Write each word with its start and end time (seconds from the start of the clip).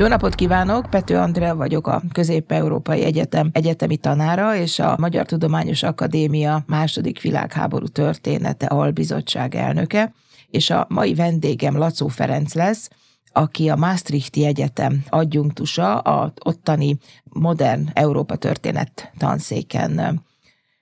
Jó 0.00 0.06
napot 0.06 0.34
kívánok, 0.34 0.90
Pető 0.90 1.16
Andrea 1.16 1.56
vagyok, 1.56 1.86
a 1.86 2.02
Közép-Európai 2.12 3.04
Egyetem 3.04 3.50
egyetemi 3.52 3.96
tanára 3.96 4.56
és 4.56 4.78
a 4.78 4.96
Magyar 4.98 5.26
Tudományos 5.26 5.82
Akadémia 5.82 6.64
második 6.66 7.20
világháború 7.20 7.86
története 7.86 8.66
albizottság 8.66 9.54
elnöke, 9.54 10.12
és 10.50 10.70
a 10.70 10.86
mai 10.88 11.14
vendégem 11.14 11.76
Lacó 11.76 12.08
Ferenc 12.08 12.54
lesz, 12.54 12.90
aki 13.32 13.68
a 13.68 13.76
Maastrichti 13.76 14.44
Egyetem 14.44 15.04
adjunktusa, 15.08 15.98
a 15.98 16.32
ottani 16.44 16.98
modern 17.24 17.88
Európa 17.92 18.36
történet 18.36 19.12
tanszéken 19.18 20.22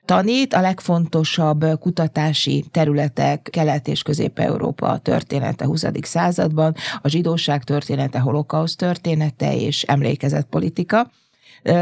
tanít, 0.09 0.55
a 0.55 0.61
legfontosabb 0.61 1.65
kutatási 1.81 2.65
területek 2.71 3.49
Kelet- 3.53 3.89
és 3.89 4.03
Közép-Európa 4.03 4.99
története 4.99 5.65
20. 5.65 5.85
században, 6.03 6.75
a 7.03 7.09
zsidóság 7.09 7.65
története, 7.65 8.19
holokauszt 8.19 8.79
története 8.79 9.57
és 9.57 9.83
emlékezetpolitika. 9.83 11.11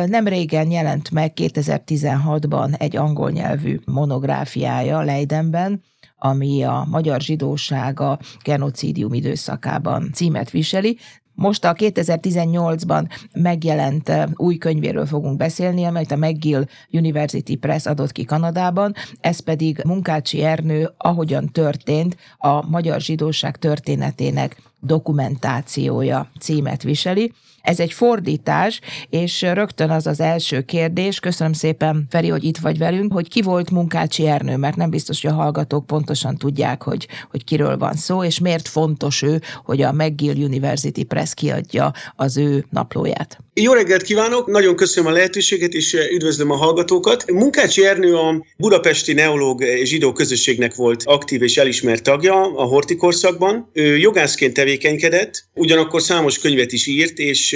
Nem 0.06 0.28
régen 0.28 0.70
jelent 0.70 1.10
meg 1.10 1.32
2016-ban 1.36 2.80
egy 2.80 2.96
angol 2.96 3.30
nyelvű 3.30 3.78
monográfiája 3.84 5.00
Leidenben, 5.00 5.82
ami 6.18 6.62
a 6.62 6.86
magyar 6.90 7.20
zsidóság 7.20 8.00
a 8.00 8.18
genocidium 8.45 9.12
időszakában 9.14 10.10
címet 10.14 10.50
viseli. 10.50 10.98
Most 11.36 11.64
a 11.64 11.72
2018-ban 11.72 13.08
megjelent 13.32 14.12
új 14.34 14.56
könyvéről 14.56 15.06
fogunk 15.06 15.36
beszélni, 15.36 15.84
amelyet 15.84 16.10
a 16.10 16.16
McGill 16.16 16.64
University 16.90 17.56
Press 17.56 17.86
adott 17.86 18.12
ki 18.12 18.24
Kanadában, 18.24 18.95
ez 19.20 19.40
pedig 19.40 19.82
Munkácsi 19.84 20.42
Ernő, 20.42 20.90
ahogyan 20.96 21.48
történt 21.52 22.16
a 22.38 22.68
magyar 22.68 23.01
zsidóság 23.01 23.57
történetének 23.57 24.57
dokumentációja 24.80 26.30
címet 26.40 26.82
viseli. 26.82 27.32
Ez 27.66 27.80
egy 27.80 27.92
fordítás, 27.92 28.80
és 29.10 29.42
rögtön 29.42 29.90
az 29.90 30.06
az 30.06 30.20
első 30.20 30.60
kérdés, 30.60 31.20
köszönöm 31.20 31.52
szépen 31.52 32.06
Feri, 32.10 32.28
hogy 32.28 32.45
itt 32.45 32.56
vagy 32.56 32.78
velünk, 32.78 33.12
hogy 33.12 33.28
ki 33.28 33.42
volt 33.42 33.70
Munkácsi 33.70 34.26
Ernő, 34.26 34.56
mert 34.56 34.76
nem 34.76 34.90
biztos, 34.90 35.23
hogy 35.23 35.30
a 35.30 35.34
hallgatók 35.34 35.86
pontosan 35.86 36.36
tudják, 36.36 36.82
hogy, 36.82 37.06
hogy 37.30 37.45
kiről 37.45 37.76
van 37.76 37.95
szó, 37.95 38.24
és 38.24 38.38
miért 38.38 38.68
fontos 38.68 39.23
ő, 39.23 39.40
hogy 39.64 39.82
a 39.82 39.92
McGill 39.92 40.45
University 40.45 41.04
Press 41.04 41.34
kiadja 41.34 41.92
az 42.16 42.36
ő 42.36 42.66
naplóját. 42.70 43.38
Jó 43.54 43.73
reggelt 43.73 44.02
kívánok, 44.02 44.46
nagyon 44.46 44.76
köszönöm 44.76 45.10
a 45.10 45.14
lehetőséget, 45.14 45.73
és 45.73 45.96
üdvözlöm 46.12 46.51
a 46.51 46.56
hallgatókat. 46.56 47.30
Munkácsi 47.30 47.86
Ernő 47.86 48.14
a 48.14 48.45
budapesti 48.56 49.12
neológ 49.12 49.64
zsidó 49.82 50.12
közösségnek 50.12 50.74
volt 50.74 51.02
aktív 51.04 51.42
és 51.42 51.56
elismert 51.56 52.02
tagja 52.02 52.34
a 52.56 52.64
hortikorszakban. 52.64 53.70
Ő 53.73 53.96
jogászként 53.96 54.54
tevékenykedett, 54.54 55.45
ugyanakkor 55.54 56.02
számos 56.02 56.38
könyvet 56.38 56.73
is 56.73 56.86
írt, 56.86 57.18
és 57.18 57.55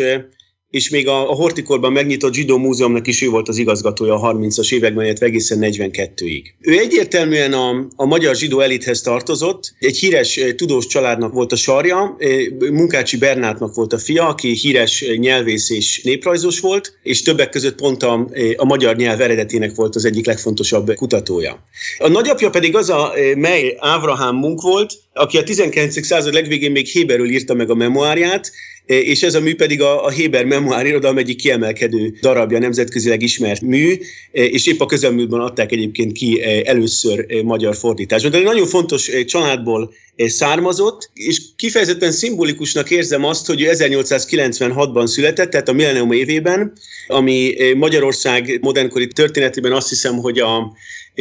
és 0.71 0.91
még 0.91 1.09
a, 1.09 1.31
a 1.31 1.35
Hortikorban 1.35 1.93
megnyitott 1.93 2.35
zsidó 2.35 2.59
múzeumnak 2.59 3.07
is 3.07 3.23
ő 3.23 3.29
volt 3.29 3.49
az 3.49 3.59
igazgatója 3.59 4.15
a 4.15 4.35
30-as 4.35 4.73
években, 4.73 5.05
illetve 5.05 5.27
egészen 5.27 5.59
42-ig. 5.63 6.43
Ő 6.61 6.79
egyértelműen 6.79 7.53
a, 7.53 7.87
a 7.97 8.05
magyar 8.05 8.35
zsidó 8.35 8.61
elithez 8.61 9.01
tartozott, 9.01 9.75
egy 9.79 9.99
híres 9.99 10.41
tudós 10.57 10.87
családnak 10.87 11.33
volt 11.33 11.53
a 11.53 11.57
sarja, 11.57 12.17
Munkácsi 12.59 13.17
Bernátnak 13.17 13.75
volt 13.75 13.93
a 13.93 13.99
fia, 13.99 14.29
aki 14.29 14.49
híres 14.49 15.05
nyelvész 15.17 15.71
és 15.71 16.03
néprajzos 16.03 16.61
volt, 16.61 16.99
és 17.03 17.23
többek 17.23 17.49
között 17.49 17.75
pont 17.75 18.03
a, 18.03 18.29
a 18.57 18.65
magyar 18.65 18.97
nyelv 18.97 19.21
eredetének 19.21 19.75
volt 19.75 19.95
az 19.95 20.05
egyik 20.05 20.27
legfontosabb 20.27 20.95
kutatója. 20.95 21.65
A 21.99 22.09
nagyapja 22.09 22.51
pedig 22.51 22.77
az 22.77 22.91
a 22.91 23.13
mely 23.37 23.77
Ávrahám 23.79 24.37
Munk 24.37 24.63
volt, 24.63 24.93
aki 25.13 25.39
a 25.39 25.43
19. 25.43 26.07
század 26.07 26.33
legvégén 26.33 26.71
még 26.71 26.87
Héberül 26.87 27.31
írta 27.31 27.55
meg 27.55 27.71
a 27.71 27.75
memoárját, 27.75 28.51
és 28.87 29.23
ez 29.23 29.35
a 29.35 29.41
mű 29.41 29.55
pedig 29.55 29.83
a, 29.83 30.05
a 30.05 30.11
Héber 30.11 30.45
memoár 30.45 30.87
irodalom 30.87 31.19
egyik 31.19 31.37
kiemelkedő 31.37 32.15
darabja, 32.21 32.59
nemzetközileg 32.59 33.23
ismert 33.23 33.61
mű, 33.61 33.99
és 34.33 34.67
épp 34.67 34.81
a 34.81 34.87
közelmúltban 34.87 35.41
adták 35.41 35.73
egyébként 35.73 36.13
ki 36.13 36.43
először 36.65 37.43
magyar 37.45 37.77
fordításban. 37.77 38.31
De 38.31 38.37
egy 38.37 38.45
nagyon 38.45 38.67
fontos 38.67 39.11
családból 39.27 39.93
származott, 40.17 41.11
és 41.15 41.41
kifejezetten 41.57 42.13
szimbolikusnak 42.13 42.91
érzem 42.91 43.25
azt, 43.25 43.47
hogy 43.47 43.63
ő 43.63 43.69
1896-ban 43.73 45.07
született, 45.07 45.51
tehát 45.51 45.69
a 45.69 45.73
millennium 45.73 46.13
évében, 46.13 46.73
ami 47.07 47.55
Magyarország 47.77 48.59
modernkori 48.61 49.07
történetében 49.07 49.73
azt 49.73 49.89
hiszem, 49.89 50.17
hogy 50.17 50.39
a 50.39 50.73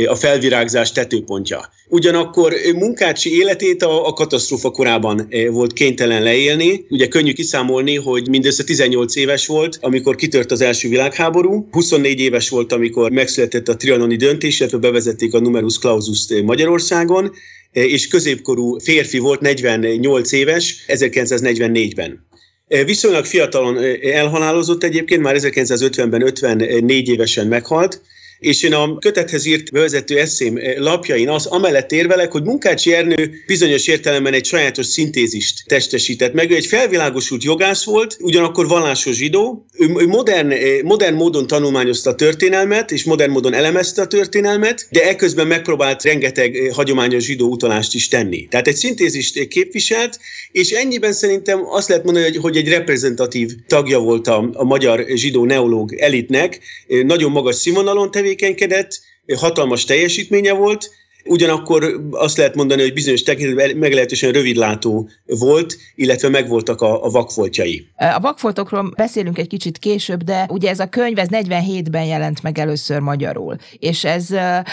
a 0.05 0.15
felvirágzás 0.15 0.91
tetőpontja. 0.91 1.69
Ugyanakkor 1.87 2.53
Munkácsi 2.75 3.37
életét 3.37 3.83
a, 3.83 4.07
a 4.07 4.13
katasztrófa 4.13 4.71
korában 4.71 5.27
volt 5.51 5.73
kénytelen 5.73 6.23
leélni. 6.23 6.85
Ugye 6.89 7.07
könnyű 7.07 7.33
kiszámolni, 7.33 7.95
hogy 7.95 8.29
mindössze 8.29 8.63
18 8.63 9.15
éves 9.15 9.47
volt, 9.47 9.77
amikor 9.81 10.15
kitört 10.15 10.51
az 10.51 10.61
első 10.61 10.89
világháború, 10.89 11.67
24 11.71 12.19
éves 12.19 12.49
volt, 12.49 12.71
amikor 12.71 13.11
megszületett 13.11 13.67
a 13.67 13.75
trianoni 13.75 14.15
döntés, 14.15 14.59
illetve 14.59 14.77
bevezették 14.77 15.33
a 15.33 15.39
numerus 15.39 15.77
clausus 15.77 16.25
Magyarországon, 16.43 17.31
és 17.71 18.07
középkorú 18.07 18.77
férfi 18.79 19.17
volt, 19.17 19.41
48 19.41 20.31
éves, 20.31 20.85
1944-ben. 20.87 22.27
Eh, 22.67 22.85
viszonylag 22.85 23.25
fiatalon 23.25 23.77
elhalálozott 24.01 24.83
egyébként, 24.83 25.21
már 25.21 25.35
1950-ben 25.37 26.21
54 26.21 27.07
évesen 27.07 27.47
meghalt, 27.47 28.01
és 28.39 28.63
én 28.63 28.73
a 28.73 28.97
kötethez 28.97 29.45
írt 29.45 29.71
bevezető 29.71 30.19
eszém 30.19 30.57
eh, 30.57 30.75
lapjain 30.77 31.29
az 31.29 31.45
amellett 31.45 31.91
érvelek, 31.91 32.31
hogy 32.31 32.43
Munkácsi 32.43 32.93
Ernő 32.93 33.31
bizonyos 33.47 33.87
értelemben 33.87 34.33
egy 34.33 34.45
sajátos 34.45 34.85
szintézist 34.85 35.63
testesített 35.67 36.33
meg. 36.33 36.51
Ő 36.51 36.55
egy 36.55 36.65
felvilágosult 36.65 37.43
jogász 37.43 37.83
volt, 37.83 38.17
ugyanakkor 38.19 38.67
vallásos 38.67 39.15
zsidó. 39.15 39.65
Ő 39.77 40.07
modern, 40.07 40.51
eh, 40.51 40.81
modern 40.83 41.15
módon 41.15 41.47
tanulmányozta 41.47 42.09
a 42.09 42.15
történelmet, 42.15 42.91
és 42.91 43.03
modern 43.03 43.31
módon 43.31 43.53
elemezte 43.53 44.01
a 44.01 44.07
történelmet, 44.07 44.87
de 44.91 45.03
ekközben 45.03 45.47
megpróbált 45.47 46.03
rengeteg 46.03 46.55
eh, 46.55 46.73
hagyományos 46.73 47.23
zsidó 47.23 47.49
utalást 47.49 47.93
is 47.93 48.07
tenni. 48.07 48.47
Tehát 48.47 48.67
egy 48.67 48.75
szintézist 48.75 49.47
képviselt, 49.47 50.19
és 50.51 50.69
ennyiben 50.69 51.13
szerintem 51.13 51.65
azt 51.65 51.89
lehet 51.89 52.03
mondani, 52.03 52.25
hogy, 52.25 52.37
hogy 52.37 52.57
egy 52.57 52.67
reprezentatív 52.67 53.51
tagja 53.67 53.99
volt 53.99 54.27
a, 54.27 54.49
a 54.53 54.63
magyar 54.63 55.05
zsidó 55.13 55.45
neológ 55.45 55.93
elitnek, 55.93 56.59
nagyon 56.87 57.31
magas 57.31 57.55
színvonalon 57.55 58.11
tevékenykedett, 58.11 58.28
tevékenykedett, 58.29 58.99
hatalmas 59.37 59.85
teljesítménye 59.85 60.53
volt, 60.53 60.89
Ugyanakkor 61.25 62.01
azt 62.11 62.37
lehet 62.37 62.55
mondani, 62.55 62.81
hogy 62.81 62.93
bizonyos 62.93 63.23
tekintetben 63.23 63.77
meglehetősen 63.77 64.31
rövidlátó 64.31 65.09
volt, 65.25 65.77
illetve 65.95 66.29
megvoltak 66.29 66.81
a, 66.81 67.05
a 67.05 67.09
vakfoltjai. 67.09 67.87
A 67.95 68.19
vakfoltokról 68.19 68.91
beszélünk 68.95 69.37
egy 69.37 69.47
kicsit 69.47 69.77
később, 69.77 70.23
de 70.23 70.45
ugye 70.49 70.69
ez 70.69 70.79
a 70.79 70.89
könyv 70.89 71.19
ez 71.19 71.27
47-ben 71.31 72.05
jelent 72.05 72.43
meg 72.43 72.57
először 72.57 72.99
magyarul, 72.99 73.55
és 73.79 74.03
ez 74.03 74.27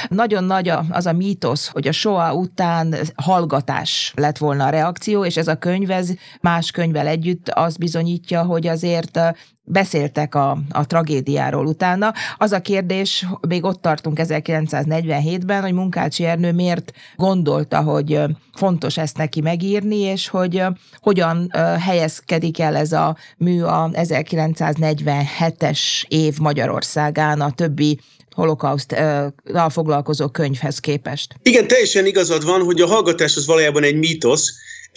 nagyon 0.08 0.44
nagy 0.44 0.72
az 0.90 1.06
a 1.06 1.12
mítosz, 1.12 1.68
hogy 1.68 1.88
a 1.88 1.92
soa 1.92 2.34
után 2.34 2.94
hallgatás 3.14 4.12
lett 4.16 4.38
volna 4.38 4.66
a 4.66 4.70
reakció, 4.70 5.24
és 5.24 5.36
ez 5.36 5.48
a 5.48 5.56
könyv 5.56 5.90
ez 5.90 6.10
más 6.40 6.70
könyvvel 6.70 7.06
együtt 7.06 7.48
azt 7.48 7.78
bizonyítja, 7.78 8.42
hogy 8.42 8.66
azért 8.66 9.18
beszéltek 9.66 10.34
a, 10.34 10.59
a 10.71 10.87
tragédiáról 10.87 11.66
utána. 11.66 12.12
Az 12.38 12.53
a 12.53 12.60
kérdés, 12.60 13.27
még 13.49 13.65
ott 13.65 13.82
tartunk 13.82 14.19
1947-ben, 14.22 15.62
hogy 15.62 15.72
Munkácsi 15.72 16.25
Ernő 16.25 16.53
miért 16.53 16.93
gondolta, 17.16 17.81
hogy 17.81 18.21
fontos 18.54 18.97
ezt 18.97 19.16
neki 19.16 19.41
megírni, 19.41 19.99
és 19.99 20.28
hogy 20.28 20.62
hogyan 21.00 21.50
helyezkedik 21.81 22.59
el 22.59 22.77
ez 22.77 22.93
a 22.93 23.16
mű 23.37 23.62
a 23.62 23.91
1947-es 23.93 25.81
év 26.09 26.38
Magyarországán 26.38 27.41
a 27.41 27.50
többi 27.50 28.00
holokauszttal 28.31 29.34
foglalkozó 29.69 30.28
könyvhez 30.28 30.78
képest. 30.78 31.34
Igen, 31.42 31.66
teljesen 31.66 32.07
igazad 32.07 32.45
van, 32.45 32.62
hogy 32.62 32.80
a 32.80 32.86
hallgatás 32.86 33.36
az 33.36 33.47
valójában 33.47 33.83
egy 33.83 33.97
mítosz, 33.97 34.53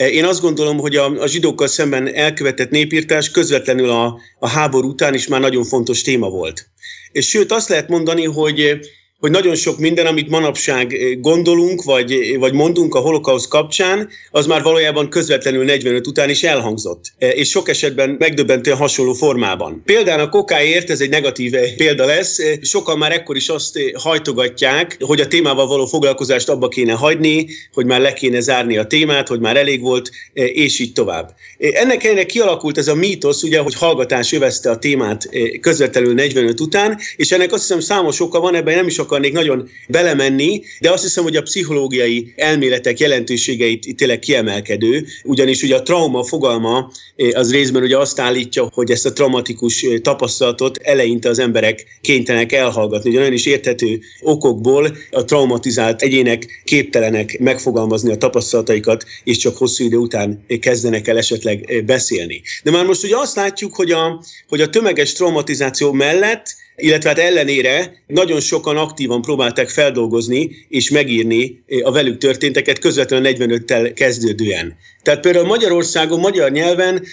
én 0.08 0.26
azt 0.26 0.42
gondolom, 0.42 0.78
hogy 0.78 0.96
a, 0.96 1.22
a 1.22 1.28
zsidókkal 1.28 1.68
szemben 1.68 2.14
elkövetett 2.14 2.70
népírtás 2.70 3.32
közvetlenül 3.32 3.90
a, 3.90 4.20
a 4.40 4.48
háború 4.48 4.90
után 4.90 5.14
is 5.14 5.28
már 5.28 5.40
nagyon 5.40 5.64
fontos 5.64 6.02
téma 6.02 6.30
volt. 6.30 6.70
És 7.12 7.28
sőt, 7.28 7.52
azt 7.52 7.70
lehet 7.70 7.90
mondani, 7.90 8.26
hogy 8.26 8.80
hogy 9.20 9.32
nagyon 9.32 9.56
sok 9.56 9.80
minden, 9.80 10.06
amit 10.06 10.30
manapság 10.30 10.94
eh, 10.94 11.16
gondolunk, 11.18 11.84
vagy, 11.84 12.38
vagy 12.38 12.54
mondunk 12.54 12.96
a 12.96 13.00
holokausz 13.00 13.48
kapcsán, 13.48 14.10
az 14.32 14.46
már 14.46 14.64
valójában 14.64 15.10
közvetlenül 15.10 15.64
45 15.64 16.08
után 16.08 16.30
is 16.30 16.44
elhangzott, 16.44 17.12
eh, 17.18 17.38
és 17.38 17.50
sok 17.50 17.70
esetben 17.70 18.16
megdöbbentően 18.20 18.78
hasonló 18.78 19.14
formában. 19.14 19.82
Például 19.86 20.22
a 20.22 20.30
kokáért, 20.30 20.90
ez 20.90 21.02
egy 21.02 21.10
negatív 21.10 21.56
eh, 21.56 21.76
példa 21.78 22.06
lesz, 22.06 22.40
sokan 22.62 22.98
már 22.98 23.12
ekkor 23.12 23.36
is 23.36 23.50
azt 23.50 23.80
hajtogatják, 23.94 24.98
hogy 25.00 25.20
a 25.20 25.28
témával 25.28 25.68
való 25.68 25.86
foglalkozást 25.86 26.50
abba 26.50 26.68
kéne 26.68 26.94
hagyni, 26.94 27.48
hogy 27.74 27.86
már 27.86 28.02
le 28.02 28.14
kéne 28.14 28.40
zárni 28.40 28.78
a 28.78 28.88
témát, 28.88 29.28
hogy 29.28 29.40
már 29.40 29.58
elég 29.58 29.82
volt, 29.82 30.10
és 30.34 30.80
így 30.80 30.94
tovább. 30.94 31.34
Ennek 31.58 32.04
ennek 32.04 32.26
kialakult 32.26 32.78
ez 32.78 32.88
a 32.88 32.96
mítosz, 32.96 33.44
ugye, 33.44 33.60
hogy 33.60 33.74
hallgatás 33.74 34.32
övezte 34.32 34.70
a 34.70 34.78
témát 34.78 35.30
közvetlenül 35.62 36.14
45 36.14 36.60
után, 36.60 36.98
és 37.16 37.32
ennek 37.32 37.52
azt 37.52 37.62
hiszem 37.62 37.80
számos 37.80 38.20
oka 38.20 38.40
van, 38.40 38.56
ebben 38.56 38.76
nem 38.76 38.88
is 38.88 39.00
akarnék 39.10 39.34
nagyon 39.34 39.70
belemenni, 39.88 40.62
de 40.80 40.92
azt 40.92 41.04
hiszem, 41.04 41.24
hogy 41.24 41.36
a 41.36 41.42
pszichológiai 41.42 42.34
elméletek 42.36 43.00
jelentőségeit 43.00 43.96
tényleg 43.96 44.20
kiemelkedő, 44.20 45.06
ugyanis 45.24 45.64
ugye 45.64 45.76
a 45.76 45.82
trauma 45.82 46.24
fogalma 46.24 46.92
az 47.34 47.52
részben 47.52 47.84
ugye 47.84 47.98
azt 47.98 48.20
állítja, 48.20 48.70
hogy 48.74 48.92
ezt 48.92 49.06
a 49.06 49.14
traumatikus 49.14 49.86
tapasztalatot 50.02 50.78
eleinte 50.78 51.30
az 51.30 51.40
emberek 51.40 51.86
kénytelenek 52.02 52.52
elhallgatni. 52.52 53.10
Ugye 53.10 53.20
nagyon 53.20 53.34
is 53.34 53.46
érthető 53.46 54.00
okokból 54.22 54.98
a 55.12 55.24
traumatizált 55.24 56.02
egyének 56.02 56.62
képtelenek 56.64 57.40
megfogalmazni 57.40 58.12
a 58.12 58.18
tapasztalataikat, 58.18 59.06
és 59.24 59.38
csak 59.38 59.58
hosszú 59.58 59.84
idő 59.84 59.98
után 59.98 60.46
kezdenek 60.60 61.08
el 61.08 61.18
esetleg 61.18 61.84
beszélni. 61.86 62.42
De 62.64 62.72
már 62.72 62.86
most 62.86 63.04
ugye 63.04 63.18
azt 63.18 63.36
látjuk, 63.36 63.76
hogy 63.76 63.92
a, 63.92 64.24
hogy 64.48 64.62
a 64.62 64.70
tömeges 64.70 65.14
traumatizáció 65.14 65.92
mellett 65.92 66.56
illetve 66.80 67.10
hát 67.10 67.20
ellenére 67.20 68.04
nagyon 68.08 68.40
sokan 68.40 68.78
aktívan 68.78 69.22
próbálták 69.22 69.70
feldolgozni 69.70 70.50
és 70.70 70.90
megírni 70.90 71.64
a 71.84 71.92
velük 71.92 72.18
történteket 72.18 72.80
közvetlenül 72.80 73.32
45-tel 73.36 73.92
kezdődően. 73.96 74.78
Tehát 75.04 75.20
például 75.20 75.46
Magyarországon, 75.46 76.20
magyar 76.20 76.52
nyelven 76.52 77.04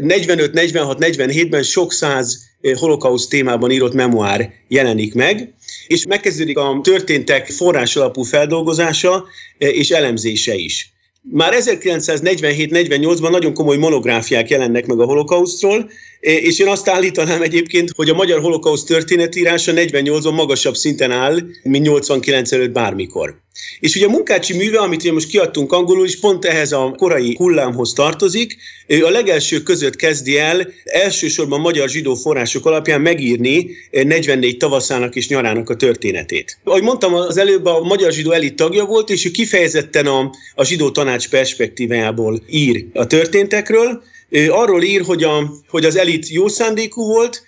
45, 0.00 0.52
46, 0.52 0.98
47-ben 1.00 1.62
sok 1.62 1.92
száz 1.92 2.52
holokauszt 2.78 3.28
témában 3.28 3.70
írott 3.70 3.94
memoár 3.94 4.52
jelenik 4.68 5.14
meg, 5.14 5.54
és 5.86 6.06
megkezdődik 6.06 6.58
a 6.58 6.80
történtek 6.82 7.46
forrás 7.50 7.96
alapú 7.96 8.22
feldolgozása 8.22 9.24
és 9.58 9.90
elemzése 9.90 10.54
is. 10.54 10.92
Már 11.30 11.52
1947-48-ban 11.56 13.30
nagyon 13.30 13.54
komoly 13.54 13.76
monográfiák 13.76 14.50
jelennek 14.50 14.86
meg 14.86 15.00
a 15.00 15.04
holokausztról, 15.04 15.90
és 16.24 16.58
én 16.58 16.68
azt 16.68 16.88
állítanám 16.88 17.42
egyébként, 17.42 17.90
hogy 17.96 18.08
a 18.08 18.14
magyar 18.14 18.40
holokauszt 18.40 18.86
történetírása 18.86 19.72
48-ban 19.74 20.34
magasabb 20.34 20.74
szinten 20.74 21.10
áll, 21.10 21.38
mint 21.62 21.84
89 21.84 22.52
előtt 22.52 22.70
bármikor. 22.70 23.42
És 23.80 23.96
ugye 23.96 24.06
a 24.06 24.10
munkácsi 24.10 24.56
műve, 24.56 24.78
amit 24.78 25.12
most 25.12 25.28
kiadtunk 25.28 25.72
angolul 25.72 26.06
is, 26.06 26.20
pont 26.20 26.44
ehhez 26.44 26.72
a 26.72 26.94
korai 26.96 27.34
hullámhoz 27.36 27.92
tartozik. 27.92 28.56
Ő 28.86 29.04
a 29.04 29.10
legelső 29.10 29.62
között 29.62 29.96
kezdi 29.96 30.38
el 30.38 30.68
elsősorban 30.84 31.60
magyar 31.60 31.88
zsidó 31.88 32.14
források 32.14 32.66
alapján 32.66 33.00
megírni 33.00 33.70
44 33.90 34.56
tavaszának 34.56 35.16
és 35.16 35.28
nyarának 35.28 35.70
a 35.70 35.76
történetét. 35.76 36.58
Ahogy 36.64 36.82
mondtam, 36.82 37.14
az 37.14 37.36
előbb 37.36 37.64
a 37.64 37.80
magyar 37.80 38.12
zsidó 38.12 38.30
elit 38.30 38.56
tagja 38.56 38.84
volt, 38.84 39.10
és 39.10 39.24
ő 39.24 39.30
kifejezetten 39.30 40.06
a, 40.06 40.30
a 40.54 40.64
zsidó 40.64 40.90
tanács 40.90 41.28
perspektívájából 41.28 42.42
ír 42.48 42.86
a 42.92 43.06
történtekről, 43.06 44.02
arról 44.48 44.82
ír, 44.82 45.02
hogy, 45.02 45.22
a, 45.22 45.50
hogy 45.68 45.84
az 45.84 45.96
elit 45.96 46.28
jó 46.28 46.48
szándékú 46.48 47.06
volt, 47.06 47.42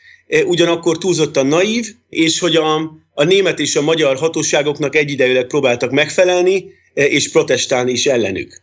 ugyanakkor 0.45 0.99
túlzottan 0.99 1.47
naív, 1.47 1.95
és 2.09 2.39
hogy 2.39 2.57
a, 2.57 2.77
a 3.15 3.25
német 3.25 3.61
és 3.61 3.77
a 3.77 3.83
magyar 3.83 4.17
hatóságoknak 4.17 4.95
egyidejűleg 4.95 5.47
próbáltak 5.47 5.91
megfelelni, 5.91 6.65
és 6.95 7.31
protestálni 7.31 7.93
is 7.93 8.07
ellenük. 8.07 8.63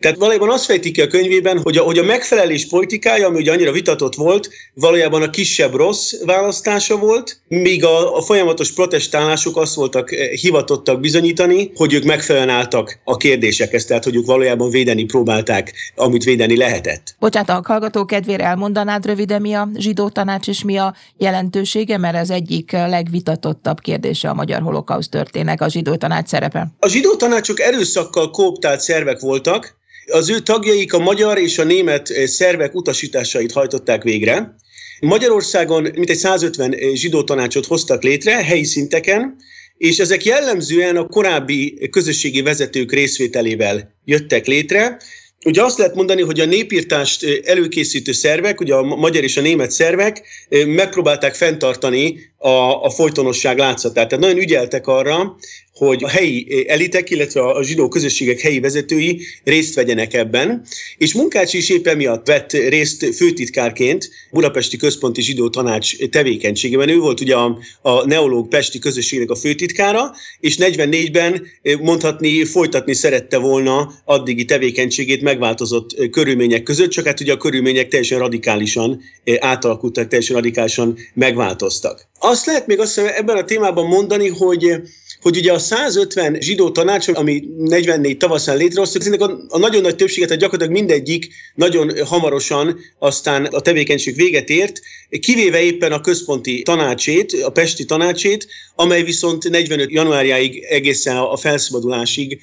Tehát 0.00 0.16
valójában 0.16 0.50
azt 0.50 0.64
fejtik 0.64 0.92
ki 0.92 1.00
a 1.00 1.06
könyvében, 1.06 1.60
hogy 1.62 1.76
a, 1.76 1.82
hogy 1.82 1.98
a 1.98 2.02
megfelelés 2.02 2.66
politikája, 2.66 3.26
ami 3.26 3.38
ugye 3.38 3.52
annyira 3.52 3.72
vitatott 3.72 4.14
volt, 4.14 4.48
valójában 4.74 5.22
a 5.22 5.30
kisebb 5.30 5.74
rossz 5.74 6.12
választása 6.24 6.96
volt, 6.96 7.40
míg 7.48 7.84
a, 7.84 8.16
a 8.16 8.22
folyamatos 8.22 8.72
protestálások 8.72 9.56
azt 9.56 9.74
voltak 9.74 10.12
eh, 10.12 10.28
hivatottak 10.28 11.00
bizonyítani, 11.00 11.70
hogy 11.74 11.92
ők 11.92 12.04
megfelelően 12.04 12.54
álltak 12.54 12.98
a 13.04 13.16
kérdésekhez, 13.16 13.84
tehát 13.84 14.04
hogy 14.04 14.16
ők 14.16 14.26
valójában 14.26 14.70
védeni 14.70 15.04
próbálták, 15.04 15.74
amit 15.94 16.24
védeni 16.24 16.56
lehetett. 16.56 17.14
Bocsánat, 17.18 17.48
a 17.48 17.62
hallgató 17.64 18.04
kedvére 18.04 18.44
elmondanád 18.44 19.06
röviden, 19.06 19.40
mi 19.40 19.52
a 19.54 19.68
zsidó 19.76 20.08
tanács 20.08 20.48
és 20.48 20.64
mi 20.64 20.76
a 20.76 20.94
jelentősége, 21.16 21.98
mert 21.98 22.16
ez 22.16 22.30
egyik 22.30 22.72
legvitatottabb 22.72 23.80
kérdése 23.80 24.28
a 24.28 24.34
magyar 24.34 24.62
holokauszt 24.62 25.10
történek 25.10 25.60
a 25.60 25.68
zsidó 25.68 25.96
tanács 25.96 26.28
szerepe. 26.28 26.66
A 26.78 26.88
zsidó 26.88 27.16
tanácsok 27.16 27.60
erőszakkal 27.60 28.30
kooptált 28.30 28.80
szervek 28.80 29.20
voltak, 29.20 29.76
az 30.08 30.30
ő 30.30 30.38
tagjaik 30.38 30.92
a 30.92 30.98
magyar 30.98 31.38
és 31.38 31.58
a 31.58 31.64
német 31.64 32.10
eh, 32.10 32.26
szervek 32.26 32.74
utasításait 32.74 33.52
hajtották 33.52 34.02
végre. 34.02 34.56
Magyarországon 35.00 35.82
mintegy 35.82 36.16
150 36.16 36.72
eh, 36.72 36.90
zsidó 36.94 37.22
tanácsot 37.22 37.66
hoztak 37.66 38.02
létre 38.02 38.44
helyi 38.44 38.64
szinteken, 38.64 39.36
és 39.78 39.98
ezek 39.98 40.24
jellemzően 40.24 40.96
a 40.96 41.06
korábbi 41.06 41.88
közösségi 41.90 42.42
vezetők 42.42 42.92
részvételével 42.92 43.94
jöttek 44.04 44.46
létre. 44.46 44.98
Ugye 45.44 45.62
azt 45.62 45.78
lehet 45.78 45.94
mondani, 45.94 46.22
hogy 46.22 46.40
a 46.40 46.44
népírtást 46.44 47.24
eh, 47.24 47.32
előkészítő 47.44 48.12
szervek, 48.12 48.60
ugye 48.60 48.74
a 48.74 48.82
magyar 48.82 49.22
és 49.22 49.36
a 49.36 49.40
német 49.40 49.70
szervek 49.70 50.22
megpróbálták 50.66 51.34
fenntartani 51.34 52.32
a, 52.36 52.84
a 52.84 52.90
folytonosság 52.90 53.58
látszatát. 53.58 54.08
Tehát 54.08 54.24
nagyon 54.24 54.42
ügyeltek 54.42 54.86
arra, 54.86 55.36
hogy 55.78 56.04
a 56.04 56.08
helyi 56.08 56.46
eh, 56.50 56.74
elitek, 56.74 57.10
illetve 57.10 57.40
a 57.42 57.62
zsidó 57.62 57.88
közösségek 57.88 58.40
helyi 58.40 58.60
vezetői 58.60 59.20
részt 59.44 59.74
vegyenek 59.74 60.14
ebben, 60.14 60.64
és 60.98 61.14
Munkácsi 61.14 61.56
is 61.56 61.68
éppen 61.68 61.96
miatt 61.96 62.26
vett 62.26 62.52
részt 62.52 63.14
főtitkárként 63.14 64.10
Budapesti 64.30 64.76
Központi 64.76 65.22
Zsidó 65.22 65.48
Tanács 65.48 65.96
tevékenységében. 66.08 66.88
Ő 66.88 66.98
volt 66.98 67.20
ugye 67.20 67.34
a, 67.34 67.58
a 67.82 68.06
neológ 68.06 68.48
Pesti 68.48 68.78
közösségnek 68.78 69.30
a 69.30 69.34
főtitkára, 69.34 70.10
és 70.40 70.56
44-ben 70.58 71.46
eh, 71.62 71.78
mondhatni, 71.78 72.44
folytatni 72.44 72.94
szerette 72.94 73.36
volna 73.36 73.92
addigi 74.04 74.44
tevékenységét 74.44 75.22
megváltozott 75.22 75.92
eh, 75.92 76.08
körülmények 76.08 76.62
között, 76.62 76.90
csak 76.90 77.06
hát 77.06 77.20
ugye 77.20 77.32
a 77.32 77.36
körülmények 77.36 77.88
teljesen 77.88 78.18
radikálisan 78.18 79.00
átalakultak, 79.38 80.08
teljesen 80.08 80.36
radikálisan 80.36 80.98
megváltoztak. 81.14 82.08
Azt 82.18 82.46
lehet 82.46 82.66
még 82.66 82.78
azt 82.78 82.98
ebben 82.98 83.36
a 83.36 83.44
témában 83.44 83.86
mondani, 83.86 84.28
hogy 84.28 84.80
hogy 85.20 85.36
ugye 85.36 85.52
a 85.52 85.58
150 85.58 86.40
zsidó 86.40 86.70
tanács, 86.70 87.08
ami 87.08 87.44
44 87.58 88.16
tavaszán 88.16 88.56
létrehoztak, 88.56 89.04
ennek 89.04 89.20
a, 89.20 89.38
a 89.48 89.58
nagyon 89.58 89.82
nagy 89.82 89.96
többséget, 89.96 90.28
tehát 90.28 90.42
gyakorlatilag 90.42 90.80
mindegyik 90.80 91.28
nagyon 91.54 92.06
hamarosan 92.06 92.78
aztán 92.98 93.44
a 93.44 93.60
tevékenység 93.60 94.14
véget 94.14 94.48
ért, 94.48 94.80
kivéve 95.20 95.60
éppen 95.60 95.92
a 95.92 96.00
központi 96.00 96.62
tanácsét, 96.62 97.32
a 97.32 97.50
pesti 97.50 97.84
tanácsét, 97.84 98.46
amely 98.74 99.02
viszont 99.02 99.50
45 99.50 99.90
januárjáig 99.90 100.64
egészen 100.68 101.16
a 101.16 101.36
felszabadulásig 101.36 102.40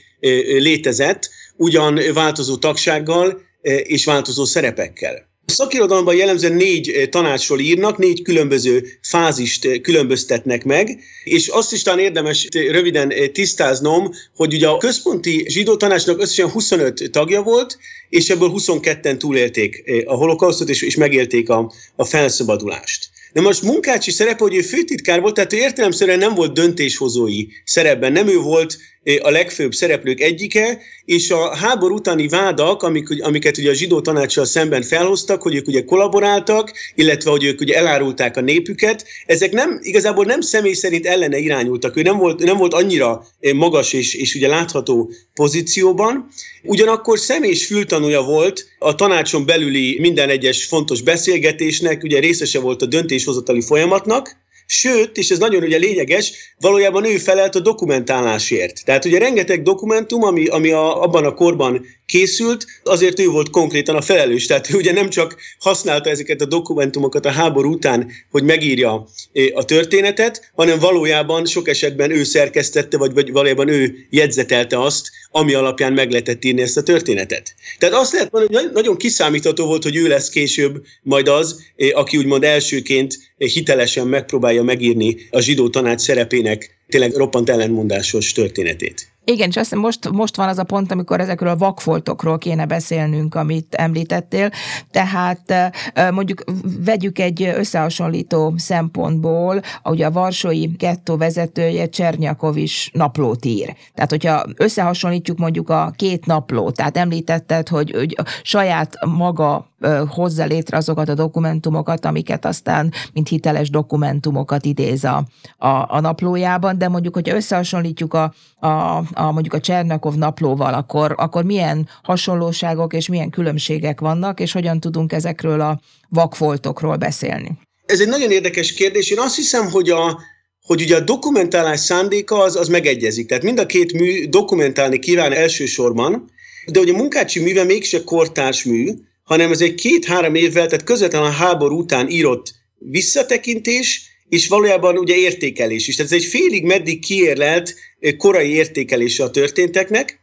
létezett, 0.58 1.30
ugyan 1.58 2.00
változó 2.14 2.56
tagsággal 2.56 3.42
és 3.84 4.06
változó 4.06 4.46
szerepekkel. 4.46 5.34
Szakirodalomban 5.46 6.16
jellemzően 6.16 6.54
négy 6.54 6.90
eh, 6.90 7.06
tanácsról 7.06 7.60
írnak, 7.60 7.98
négy 7.98 8.22
különböző 8.22 8.88
fázist 9.02 9.66
eh, 9.66 9.80
különböztetnek 9.80 10.64
meg, 10.64 11.00
és 11.24 11.48
azt 11.48 11.74
is 11.74 11.82
talán 11.82 12.00
érdemes 12.00 12.48
eh, 12.52 12.72
röviden 12.72 13.14
tisztáznom, 13.34 14.12
hogy 14.36 14.54
ugye 14.54 14.68
a 14.68 14.78
központi 14.78 15.46
zsidó 15.48 15.76
tanácsnak 15.76 16.22
összesen 16.22 16.50
25 16.50 17.10
tagja 17.12 17.42
volt, 17.42 17.78
és 18.10 18.30
ebből 18.30 18.52
22-en 18.56 19.18
túlélték 19.18 19.84
a 20.06 20.14
holokausztot, 20.14 20.70
és, 20.70 20.82
és 20.82 20.96
megélték 20.96 21.50
a, 21.50 21.72
a 21.96 22.06
felszabadulást. 22.06 23.10
De 23.34 23.42
most 23.42 23.62
Munkácsi 23.62 24.12
szerepe, 24.12 24.44
hogy 24.44 24.56
ő 24.56 24.62
főtitkár 24.62 25.22
volt, 25.22 25.34
tehát 25.34 25.54
ő 25.54 25.58
értelemszerűen 25.58 26.20
nem 26.20 26.34
volt 26.34 26.54
döntéshozói 26.54 27.46
szerepben, 27.64 28.12
nem 28.12 28.28
ő 28.28 28.38
volt 28.38 28.78
a 29.22 29.30
legfőbb 29.30 29.74
szereplők 29.74 30.22
egyike, 30.22 30.82
és 31.06 31.32
a 31.32 31.56
háború 31.56 31.96
utáni 31.96 32.28
vádak, 32.28 32.84
amik, 32.84 33.24
amiket 33.24 33.58
ugye 33.58 33.70
a 33.70 33.74
zsidó 33.74 34.02
tanácssal 34.02 34.46
szemben 34.46 34.82
felhoztak, 34.82 35.42
hogy 35.42 35.56
ők 35.56 35.68
ugye 35.68 35.84
kollaboráltak, 35.84 36.72
illetve 36.96 37.32
hogy 37.32 37.44
ők 37.44 37.62
ugye 37.62 37.76
elárulták 37.76 38.38
a 38.38 38.42
népüket, 38.42 39.06
ezek 39.26 39.52
nem, 39.52 39.80
igazából 39.82 40.26
nem 40.26 40.42
személy 40.42 40.74
szerint 40.74 41.06
ellene 41.06 41.38
irányultak. 41.38 41.98
Ő 41.98 42.02
nem 42.02 42.18
volt, 42.18 42.44
nem 42.44 42.58
volt 42.58 42.74
annyira 42.74 43.26
magas 43.56 43.94
és, 43.94 44.14
és 44.14 44.36
ugye 44.36 44.48
látható 44.48 45.12
pozícióban, 45.34 46.28
ugyanakkor 46.64 47.20
személyes 47.20 47.66
fültanúja 47.66 48.22
volt 48.22 48.68
a 48.80 48.96
tanácson 48.96 49.46
belüli 49.46 49.98
minden 50.00 50.30
egyes 50.30 50.66
fontos 50.66 51.02
beszélgetésnek, 51.02 52.04
ugye 52.04 52.20
részese 52.20 52.60
volt 52.60 52.82
a 52.82 52.86
döntéshozatali 52.86 53.62
folyamatnak, 53.62 54.45
Sőt, 54.66 55.18
és 55.18 55.30
ez 55.30 55.38
nagyon 55.38 55.64
ugye 55.64 55.78
lényeges, 55.78 56.56
valójában 56.60 57.06
ő 57.06 57.18
felelt 57.18 57.56
a 57.56 57.60
dokumentálásért. 57.60 58.86
Tehát 58.86 59.06
ugye 59.06 59.20
rengeteg 59.20 59.62
dokumentum, 59.62 60.24
ami, 60.24 60.46
ami 60.48 60.72
a, 60.72 61.02
abban 61.02 61.26
a 61.26 61.34
korban 61.34 61.86
készült, 62.06 62.66
azért 62.84 63.20
ő 63.20 63.28
volt 63.28 63.50
konkrétan 63.50 63.96
a 63.96 64.02
felelős. 64.02 64.46
Tehát 64.46 64.74
ő 64.74 64.78
ugye 64.78 64.92
nem 64.92 65.10
csak 65.10 65.36
használta 65.60 66.10
ezeket 66.10 66.42
a 66.42 66.46
dokumentumokat 66.46 67.26
a 67.26 67.32
háború 67.32 67.72
után, 67.72 68.12
hogy 68.32 68.44
megírja 68.44 69.08
a 69.54 69.66
történetet, 69.66 70.52
hanem 70.56 70.80
valójában 70.80 71.46
sok 71.46 71.68
esetben 71.68 72.12
ő 72.12 72.24
szerkesztette, 72.24 72.98
vagy, 72.98 73.14
vagy 73.14 73.32
valójában 73.32 73.68
ő 73.68 73.96
jegyzetelte 74.10 74.82
azt, 74.82 75.10
ami 75.32 75.54
alapján 75.54 75.94
meg 75.94 76.10
lehetett 76.10 76.44
írni 76.44 76.62
ezt 76.62 76.78
a 76.78 76.84
történetet. 76.84 77.56
Tehát 77.78 77.96
azt 77.96 78.12
lehet 78.12 78.32
mondani, 78.32 78.64
hogy 78.64 78.74
nagyon 78.74 78.98
kiszámítható 78.98 79.66
volt, 79.66 79.84
hogy 79.84 79.96
ő 79.96 80.08
lesz 80.08 80.30
később 80.30 80.86
majd 81.04 81.28
az, 81.28 81.64
aki 81.94 82.18
úgymond 82.18 82.44
elsőként 82.44 83.18
hitelesen 83.38 84.08
megpróbálja 84.08 84.64
megírni 84.64 85.18
a 85.32 85.40
zsidó 85.40 85.70
tanács 85.70 86.02
szerepének 86.02 86.76
tényleg 86.88 87.16
roppant 87.16 87.50
ellenmondásos 87.50 88.32
történetét. 88.32 89.08
Igen, 89.26 89.50
és 89.50 89.56
azt 89.56 89.76
most, 89.76 90.10
most 90.12 90.36
van 90.36 90.48
az 90.48 90.58
a 90.58 90.64
pont, 90.64 90.92
amikor 90.92 91.20
ezekről 91.20 91.50
a 91.50 91.56
vakfoltokról 91.56 92.38
kéne 92.38 92.66
beszélnünk, 92.66 93.36
amit 93.36 93.76
említettél. 93.76 94.50
Tehát 94.92 95.74
mondjuk 96.12 96.44
vegyük 96.86 97.20
egy 97.20 97.44
összehasonlító 97.44 98.54
szempontból, 98.58 99.62
ahogy 99.84 100.02
a 100.02 100.12
Varsói 100.12 100.66
gettó 100.66 101.18
vezetője 101.18 101.90
Csernyakov 101.90 102.58
is 102.58 102.90
naplót 102.94 103.46
ír. 103.46 103.76
Tehát, 103.94 104.10
hogyha 104.10 104.44
összehasonlítjuk 104.56 105.38
mondjuk 105.38 105.70
a 105.70 105.94
két 105.96 106.26
naplót, 106.26 106.76
tehát 106.76 106.98
említetted, 106.98 107.68
hogy, 107.68 107.92
hogy 107.92 108.18
saját 108.44 109.06
maga 109.06 109.74
hozza 110.08 110.46
létre 110.46 110.78
azokat 110.78 111.10
a 111.10 111.14
dokumentumokat, 111.14 112.06
amiket 112.06 112.46
aztán, 112.46 112.92
mint 113.14 113.28
hiteles 113.28 113.70
dokumentumokat 113.70 114.66
idéz 114.66 115.04
a, 115.04 115.26
a, 115.58 115.68
a 115.68 116.00
naplójában, 116.00 116.78
de 116.78 116.88
mondjuk, 116.88 117.14
hogyha 117.14 117.36
összehasonlítjuk 117.36 118.14
a, 118.14 118.34
a, 118.66 119.04
a 119.14 119.32
mondjuk 119.32 119.54
a 119.54 119.60
Csernakov 119.60 120.14
naplóval, 120.14 120.74
akkor, 120.74 121.14
akkor 121.18 121.44
milyen 121.44 121.90
hasonlóságok 122.04 122.94
és 122.94 123.08
milyen 123.08 123.30
különbségek 123.30 124.00
vannak, 124.00 124.40
és 124.40 124.52
hogyan 124.52 124.80
tudunk 124.80 125.12
ezekről 125.12 125.62
a 125.62 125.80
vakfoltokról 126.10 126.96
beszélni? 126.96 127.52
Ez 127.86 128.00
egy 128.00 128.08
nagyon 128.08 128.32
érdekes 128.32 128.74
kérdés. 128.74 129.10
Én 129.10 129.20
azt 129.20 129.36
hiszem, 129.36 129.70
hogy 129.70 129.90
a, 129.90 130.20
hogy 130.62 130.82
ugye 130.82 130.96
a 130.96 131.00
dokumentálás 131.00 131.80
szándéka 131.80 132.38
az, 132.38 132.56
az 132.56 132.68
megegyezik. 132.68 133.28
Tehát 133.28 133.44
mind 133.44 133.60
a 133.60 133.66
két 133.66 133.94
mű 133.94 134.28
dokumentálni 134.30 135.00
kíván 135.00 135.34
elsősorban, 135.34 136.30
de 136.72 136.80
ugye 136.80 136.94
a 136.94 136.98
munkácsi 136.98 137.40
műve 137.40 137.64
mégse 137.64 138.04
kortárs 138.04 138.64
mű, 138.64 138.94
hanem 139.24 139.52
ez 139.52 139.62
egy 139.62 139.76
két-három 139.76 140.36
évvel, 140.36 140.66
tehát 140.68 140.84
közvetlenül 140.84 141.28
a 141.28 141.32
háború 141.32 141.78
után 141.78 142.10
írott 142.10 142.54
visszatekintés, 142.78 144.15
és 144.30 144.48
valójában 144.48 144.98
ugye 144.98 145.16
értékelés 145.16 145.88
is. 145.88 145.96
Tehát 145.96 146.12
ez 146.12 146.18
egy 146.18 146.26
félig 146.26 146.64
meddig 146.64 147.06
kiérlelt 147.06 147.76
korai 148.18 148.50
értékelése 148.50 149.24
a 149.24 149.30
történteknek, 149.30 150.20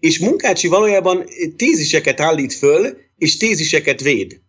és 0.00 0.18
Munkácsi 0.18 0.68
valójában 0.68 1.24
téziseket 1.56 2.20
állít 2.20 2.54
föl, 2.54 2.96
és 3.18 3.36
téziseket 3.36 4.00
véd. 4.00 4.40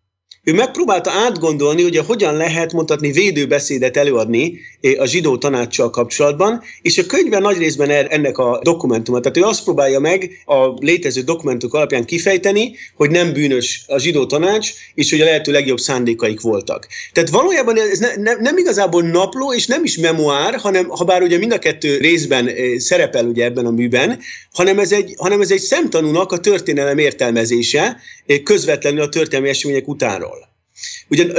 Ő 0.49 0.53
megpróbálta 0.53 1.11
átgondolni, 1.11 1.81
hogy 1.81 1.97
hogyan 1.97 2.35
lehet 2.35 2.73
mondhatni 2.73 3.11
védőbeszédet 3.11 3.97
előadni 3.97 4.59
eh, 4.81 5.01
a 5.01 5.05
zsidó 5.05 5.37
tanácssal 5.37 5.89
kapcsolatban, 5.89 6.61
és 6.81 6.97
a 6.97 7.05
könyvben 7.05 7.41
nagy 7.41 7.57
részben 7.57 7.89
er, 7.89 8.07
ennek 8.09 8.37
a 8.37 8.59
dokumentumot. 8.63 9.21
Tehát 9.21 9.37
ő 9.37 9.43
azt 9.43 9.63
próbálja 9.63 9.99
meg 9.99 10.29
a 10.45 10.67
létező 10.79 11.21
dokumentumok 11.21 11.75
alapján 11.75 12.05
kifejteni, 12.05 12.75
hogy 12.95 13.09
nem 13.09 13.33
bűnös 13.33 13.83
a 13.87 13.99
zsidó 13.99 14.25
tanács, 14.25 14.71
és 14.93 15.09
hogy 15.09 15.21
a 15.21 15.25
lehető 15.25 15.51
legjobb 15.51 15.77
szándékaik 15.77 16.41
voltak. 16.41 16.87
Tehát 17.13 17.29
valójában 17.29 17.79
ez 17.79 17.99
ne, 17.99 18.15
ne, 18.15 18.33
nem 18.33 18.57
igazából 18.57 19.01
napló, 19.01 19.53
és 19.53 19.67
nem 19.67 19.83
is 19.83 19.97
memoár, 19.97 20.55
hanem 20.55 20.87
ha 20.87 21.03
bár 21.03 21.21
ugye 21.21 21.37
mind 21.37 21.51
a 21.51 21.59
kettő 21.59 21.97
részben 21.97 22.47
eh, 22.47 22.77
szerepel 22.77 23.25
ugye 23.25 23.43
ebben 23.43 23.65
a 23.65 23.71
műben, 23.71 24.19
hanem 24.53 24.79
ez 24.79 24.91
egy, 24.91 25.13
hanem 25.17 25.41
ez 25.41 25.51
egy 25.51 25.59
szemtanúnak 25.59 26.31
a 26.31 26.39
történelem 26.39 26.97
értelmezése 26.97 27.97
eh, 28.25 28.37
közvetlenül 28.43 29.01
a 29.01 29.09
történelmi 29.09 29.49
események 29.49 29.87
utánról. 29.87 30.38
Ugyan 31.09 31.29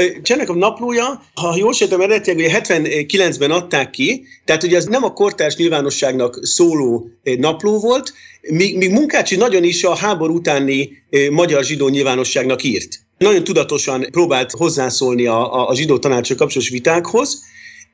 a 0.47 0.55
naplója, 0.55 1.23
ha 1.35 1.57
jól 1.57 1.73
sejtem, 1.73 2.01
eredetileg 2.01 2.39
ugye 2.39 2.61
79-ben 2.63 3.51
adták 3.51 3.91
ki, 3.91 4.27
tehát 4.45 4.63
ugye 4.63 4.77
ez 4.77 4.85
nem 4.85 5.05
a 5.05 5.13
kortárs 5.13 5.57
nyilvánosságnak 5.57 6.39
szóló 6.43 7.11
napló 7.23 7.79
volt, 7.79 8.13
míg, 8.41 8.91
Munkácsi 8.91 9.37
nagyon 9.37 9.65
is 9.65 9.85
a 9.85 9.97
háború 9.97 10.35
utáni 10.35 10.91
magyar 11.31 11.65
zsidó 11.65 11.89
nyilvánosságnak 11.89 12.63
írt. 12.63 13.01
Nagyon 13.19 13.45
tudatosan 13.45 14.07
próbált 14.11 14.51
hozzászólni 14.51 15.27
a, 15.27 15.55
a, 15.55 15.69
a 15.69 15.75
zsidó 15.75 15.99
tanácsok 15.99 16.37
kapcsolatos 16.37 16.73
vitákhoz. 16.73 17.43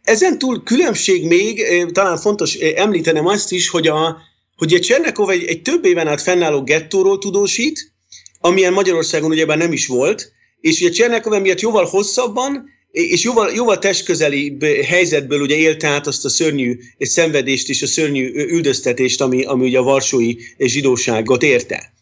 Ezen 0.02 0.38
túl 0.38 0.62
különbség 0.62 1.26
még, 1.26 1.64
talán 1.92 2.16
fontos 2.16 2.54
említenem 2.54 3.26
azt 3.26 3.52
is, 3.52 3.68
hogy 3.68 3.86
a, 3.86 4.16
hogy 4.56 4.74
a 4.74 4.78
Csernekov 4.78 5.30
egy, 5.30 5.44
egy 5.44 5.62
több 5.62 5.84
éven 5.84 6.06
át 6.06 6.22
fennálló 6.22 6.62
gettóról 6.62 7.18
tudósít, 7.18 7.92
amilyen 8.40 8.72
Magyarországon 8.72 9.30
ugyebár 9.30 9.56
nem 9.56 9.72
is 9.72 9.86
volt, 9.86 10.32
és 10.60 10.80
ugye 10.80 10.90
Csernekov 10.90 11.32
emiatt 11.32 11.60
jóval 11.60 11.84
hosszabban, 11.84 12.74
és 12.90 13.22
jóval, 13.22 13.52
jóval 13.54 13.78
testközeli 13.78 14.56
helyzetből 14.86 15.40
ugye 15.40 15.56
élte 15.56 15.88
át 15.88 16.06
azt 16.06 16.24
a 16.24 16.28
szörnyű 16.28 16.78
szenvedést 16.98 17.68
és 17.68 17.82
a 17.82 17.86
szörnyű 17.86 18.32
üldöztetést, 18.32 19.20
ami, 19.20 19.44
ami 19.44 19.66
ugye 19.66 19.78
a 19.78 19.82
varsói 19.82 20.34
zsidóságot 20.58 21.42
érte. 21.42 21.92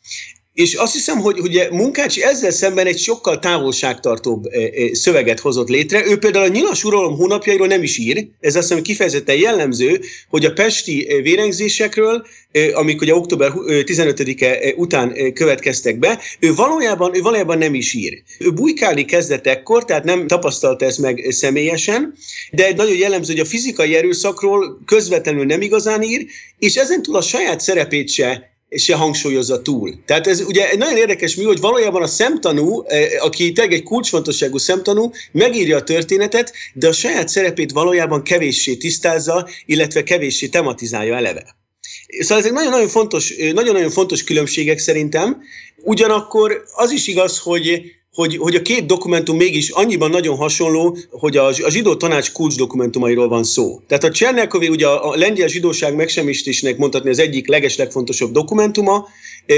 És 0.55 0.75
azt 0.75 0.93
hiszem, 0.93 1.19
hogy 1.19 1.39
ugye 1.41 1.69
Munkácsi 1.71 2.23
ezzel 2.23 2.51
szemben 2.51 2.87
egy 2.87 2.99
sokkal 2.99 3.39
távolságtartóbb 3.39 4.45
e, 4.47 4.61
e, 4.61 4.95
szöveget 4.95 5.41
hozott 5.41 5.69
létre. 5.69 6.07
Ő 6.07 6.19
például 6.19 6.45
a 6.45 6.49
nyilas 6.49 6.85
uralom 6.85 7.17
hónapjairól 7.17 7.67
nem 7.67 7.83
is 7.83 7.99
ír. 7.99 8.27
Ez 8.41 8.57
azt 8.57 8.69
hiszem 8.69 8.83
kifejezetten 8.83 9.37
jellemző, 9.37 10.01
hogy 10.29 10.45
a 10.45 10.53
pesti 10.53 11.09
e, 11.09 11.21
vérengzésekről, 11.21 12.27
amik 12.73 13.01
ugye 13.01 13.15
október 13.15 13.53
15-e 13.67 14.73
után 14.77 15.33
következtek 15.33 15.99
be, 15.99 16.21
ő 16.39 16.55
valójában, 16.55 17.17
ő 17.17 17.21
valójában 17.21 17.59
nem 17.59 17.75
is 17.75 17.95
ír. 17.95 18.23
Ő 18.39 18.53
bujkálni 18.53 19.05
kezdett 19.05 19.47
ekkor, 19.47 19.85
tehát 19.85 20.05
nem 20.05 20.27
tapasztalta 20.27 20.85
ezt 20.85 20.99
meg 20.99 21.27
személyesen, 21.31 22.15
de 22.51 22.67
egy 22.67 22.77
nagyon 22.77 22.97
jellemző, 22.97 23.33
hogy 23.33 23.41
a 23.41 23.45
fizikai 23.45 23.95
erőszakról 23.95 24.81
közvetlenül 24.87 25.45
nem 25.45 25.61
igazán 25.61 26.03
ír, 26.03 26.27
és 26.59 26.75
ezentúl 26.75 27.17
a 27.17 27.23
saját 27.23 27.61
szerepét 27.61 28.09
se 28.09 28.54
se 28.77 28.95
hangsúlyozza 28.95 29.63
túl. 29.63 29.95
Tehát 30.07 30.27
ez 30.27 30.41
ugye 30.41 30.77
nagyon 30.77 30.97
érdekes 30.97 31.35
mű, 31.35 31.45
hogy 31.45 31.61
valójában 31.61 32.03
a 32.03 32.07
szemtanú, 32.07 32.83
eh, 32.87 33.07
aki 33.19 33.53
tényleg 33.53 33.75
egy 33.75 33.83
kulcsfontosságú 33.83 34.59
szemtanú, 34.59 35.11
megírja 35.33 35.77
a 35.77 35.83
történetet, 35.83 36.53
de 36.75 36.89
a 36.89 36.93
saját 36.93 37.29
szerepét 37.29 37.73
valójában 37.73 38.23
kevéssé 38.23 38.77
tisztázza, 38.77 39.49
illetve 39.67 40.03
kevéssé 40.03 40.47
tematizálja 40.47 41.17
eleve. 41.17 41.57
Szóval 42.19 42.39
ezek 42.39 42.53
nagyon-nagyon 42.53 42.89
fontos, 42.89 43.31
eh, 43.31 43.53
nagyon-nagyon 43.53 43.91
fontos 43.91 44.25
különbségek 44.25 44.79
szerintem. 44.79 45.43
Ugyanakkor 45.77 46.63
az 46.75 46.91
is 46.91 47.07
igaz, 47.07 47.39
hogy 47.39 47.83
hogy, 48.15 48.37
hogy 48.37 48.55
a 48.55 48.63
két 48.63 48.87
dokumentum 48.87 49.37
mégis 49.37 49.71
annyiban 49.71 50.11
nagyon 50.11 50.37
hasonló, 50.37 50.97
hogy 51.11 51.37
a, 51.37 51.47
a 51.47 51.71
zsidó 51.71 51.95
tanács 51.95 52.33
kulcs 52.33 52.57
dokumentumairól 52.57 53.29
van 53.29 53.45
szó. 53.45 53.81
Tehát 53.87 54.05
a 54.05 54.11
Csernekovi 54.11 54.69
ugye 54.69 54.87
a, 54.87 55.11
a 55.11 55.17
lengyel 55.17 55.49
zsidóság 55.49 55.95
megsemmisítésnek 55.95 56.77
mondhatni 56.77 57.11
az 57.11 57.19
egyik 57.19 57.49
legeslegfontosabb 57.49 58.33
dokumentuma, 58.33 58.95
e, 58.97 59.09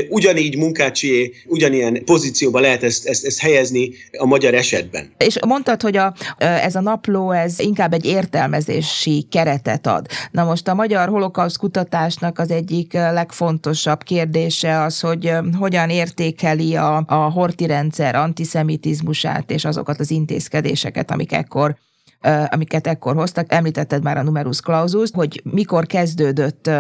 ugyanígy 0.09 0.57
munkácsi, 0.57 1.33
ugyanilyen 1.47 2.05
pozícióba 2.05 2.61
lehet 2.61 2.83
ezt, 2.83 3.07
ezt, 3.07 3.25
ezt 3.25 3.41
helyezni 3.41 3.91
a 4.19 4.27
magyar 4.27 4.55
esetben. 4.55 5.13
És 5.19 5.37
mondtad, 5.47 5.83
hogy 5.83 5.97
a, 5.97 6.15
ez 6.39 6.75
a 6.75 6.81
napló 6.81 7.31
ez 7.31 7.59
inkább 7.59 7.93
egy 7.93 8.05
értelmezési 8.05 9.27
keretet 9.31 9.87
ad. 9.87 10.07
Na 10.31 10.45
most 10.45 10.69
a 10.69 10.75
magyar 10.75 11.09
holokauszt 11.09 11.59
kutatásnak 11.59 12.39
az 12.39 12.51
egyik 12.51 12.93
legfontosabb 12.93 14.03
kérdése 14.03 14.83
az, 14.83 15.01
hogy 15.01 15.33
hogyan 15.59 15.91
értékeli 15.91 16.77
a, 16.77 17.05
a 17.07 17.15
horti 17.15 17.67
rendszer 17.67 18.15
anti 18.15 18.45
antiszemitizmusát 18.47 19.51
és 19.51 19.65
azokat 19.65 20.01
az 20.01 20.11
intézkedéseket, 20.11 21.11
amik 21.11 21.33
ekkor 21.33 21.77
amiket 22.49 22.87
ekkor 22.87 23.15
hoztak. 23.15 23.53
Említetted 23.53 24.03
már 24.03 24.17
a 24.17 24.23
numerus 24.23 24.61
clausus, 24.61 25.11
hogy 25.13 25.41
mikor 25.45 25.87
kezdődött 25.87 26.71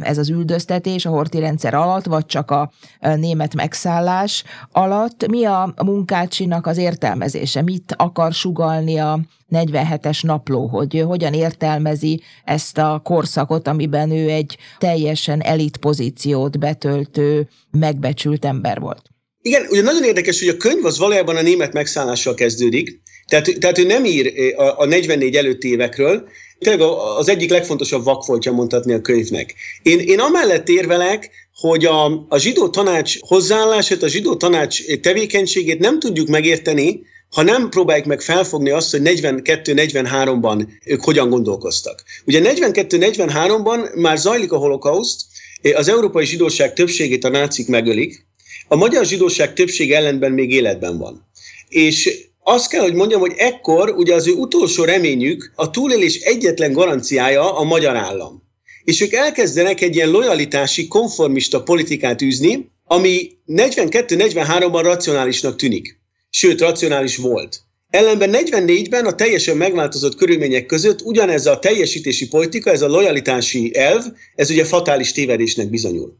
ez 0.00 0.18
az 0.18 0.30
üldöztetés 0.30 1.06
a 1.06 1.10
horti 1.10 1.38
rendszer 1.38 1.74
alatt, 1.74 2.04
vagy 2.04 2.26
csak 2.26 2.50
a 2.50 2.72
német 3.00 3.54
megszállás 3.54 4.44
alatt. 4.72 5.26
Mi 5.26 5.44
a 5.44 5.74
munkácsinak 5.84 6.66
az 6.66 6.76
értelmezése? 6.76 7.62
Mit 7.62 7.94
akar 7.96 8.32
sugalni 8.32 8.98
a 8.98 9.20
47-es 9.50 10.22
napló, 10.22 10.66
hogy 10.66 11.04
hogyan 11.06 11.32
értelmezi 11.32 12.22
ezt 12.44 12.78
a 12.78 13.00
korszakot, 13.04 13.68
amiben 13.68 14.10
ő 14.10 14.30
egy 14.30 14.56
teljesen 14.78 15.40
elit 15.40 15.76
pozíciót 15.76 16.58
betöltő, 16.58 17.48
megbecsült 17.70 18.44
ember 18.44 18.80
volt? 18.80 19.02
Igen, 19.42 19.66
ugye 19.70 19.82
nagyon 19.82 20.04
érdekes, 20.04 20.38
hogy 20.38 20.48
a 20.48 20.56
könyv 20.56 20.84
az 20.84 20.98
valójában 20.98 21.36
a 21.36 21.42
német 21.42 21.72
megszállással 21.72 22.34
kezdődik, 22.34 23.02
tehát, 23.28 23.58
tehát 23.60 23.78
ő 23.78 23.84
nem 23.84 24.04
ír 24.04 24.32
eh, 24.36 24.58
a, 24.58 24.78
a 24.78 24.84
44 24.84 25.36
előtti 25.36 25.68
évekről, 25.68 26.28
tényleg 26.58 26.88
az 27.18 27.28
egyik 27.28 27.50
legfontosabb 27.50 28.04
vakfoltja 28.04 28.52
mondhatni 28.52 28.92
a 28.92 29.00
könyvnek. 29.00 29.54
Én, 29.82 29.98
én 29.98 30.20
amellett 30.20 30.68
érvelek, 30.68 31.30
hogy 31.54 31.84
a, 31.84 32.26
a 32.28 32.38
zsidó 32.38 32.68
tanács 32.68 33.18
hozzáállását, 33.20 34.02
a 34.02 34.08
zsidó 34.08 34.36
tanács 34.36 34.84
tevékenységét 35.00 35.78
nem 35.78 35.98
tudjuk 35.98 36.28
megérteni, 36.28 37.00
ha 37.30 37.42
nem 37.42 37.68
próbáljuk 37.68 38.06
meg 38.06 38.20
felfogni 38.20 38.70
azt, 38.70 38.90
hogy 38.90 39.00
42-43-ban 39.04 40.66
ők 40.84 41.04
hogyan 41.04 41.28
gondolkoztak. 41.28 42.02
Ugye 42.26 42.40
42-43-ban 42.44 43.94
már 43.94 44.18
zajlik 44.18 44.52
a 44.52 44.56
holokauszt, 44.56 45.22
eh, 45.62 45.78
az 45.78 45.88
európai 45.88 46.24
zsidóság 46.24 46.72
többségét 46.72 47.24
a 47.24 47.28
nácik 47.28 47.68
megölik, 47.68 48.26
a 48.68 48.76
magyar 48.76 49.04
zsidóság 49.04 49.54
többség 49.54 49.92
ellenben 49.92 50.32
még 50.32 50.50
életben 50.50 50.98
van. 50.98 51.26
És 51.68 52.25
azt 52.48 52.68
kell, 52.68 52.82
hogy 52.82 52.94
mondjam, 52.94 53.20
hogy 53.20 53.34
ekkor 53.36 53.90
ugye 53.90 54.14
az 54.14 54.28
ő 54.28 54.32
utolsó 54.32 54.84
reményük, 54.84 55.52
a 55.54 55.70
túlélés 55.70 56.20
egyetlen 56.20 56.72
garanciája 56.72 57.56
a 57.56 57.62
magyar 57.62 57.96
állam. 57.96 58.42
És 58.84 59.00
ők 59.00 59.12
elkezdenek 59.12 59.80
egy 59.80 59.94
ilyen 59.94 60.10
lojalitási, 60.10 60.88
konformista 60.88 61.62
politikát 61.62 62.22
űzni, 62.22 62.70
ami 62.84 63.30
42-43-ban 63.46 64.80
racionálisnak 64.82 65.56
tűnik. 65.56 65.98
Sőt, 66.30 66.60
racionális 66.60 67.16
volt. 67.16 67.60
Ellenben 67.90 68.30
44-ben 68.32 69.06
a 69.06 69.14
teljesen 69.14 69.56
megváltozott 69.56 70.14
körülmények 70.14 70.66
között 70.66 71.02
ugyanez 71.02 71.46
a 71.46 71.58
teljesítési 71.58 72.28
politika, 72.28 72.70
ez 72.70 72.82
a 72.82 72.88
lojalitási 72.88 73.76
elv, 73.76 74.04
ez 74.34 74.50
ugye 74.50 74.64
fatális 74.64 75.12
tévedésnek 75.12 75.70
bizonyul. 75.70 76.16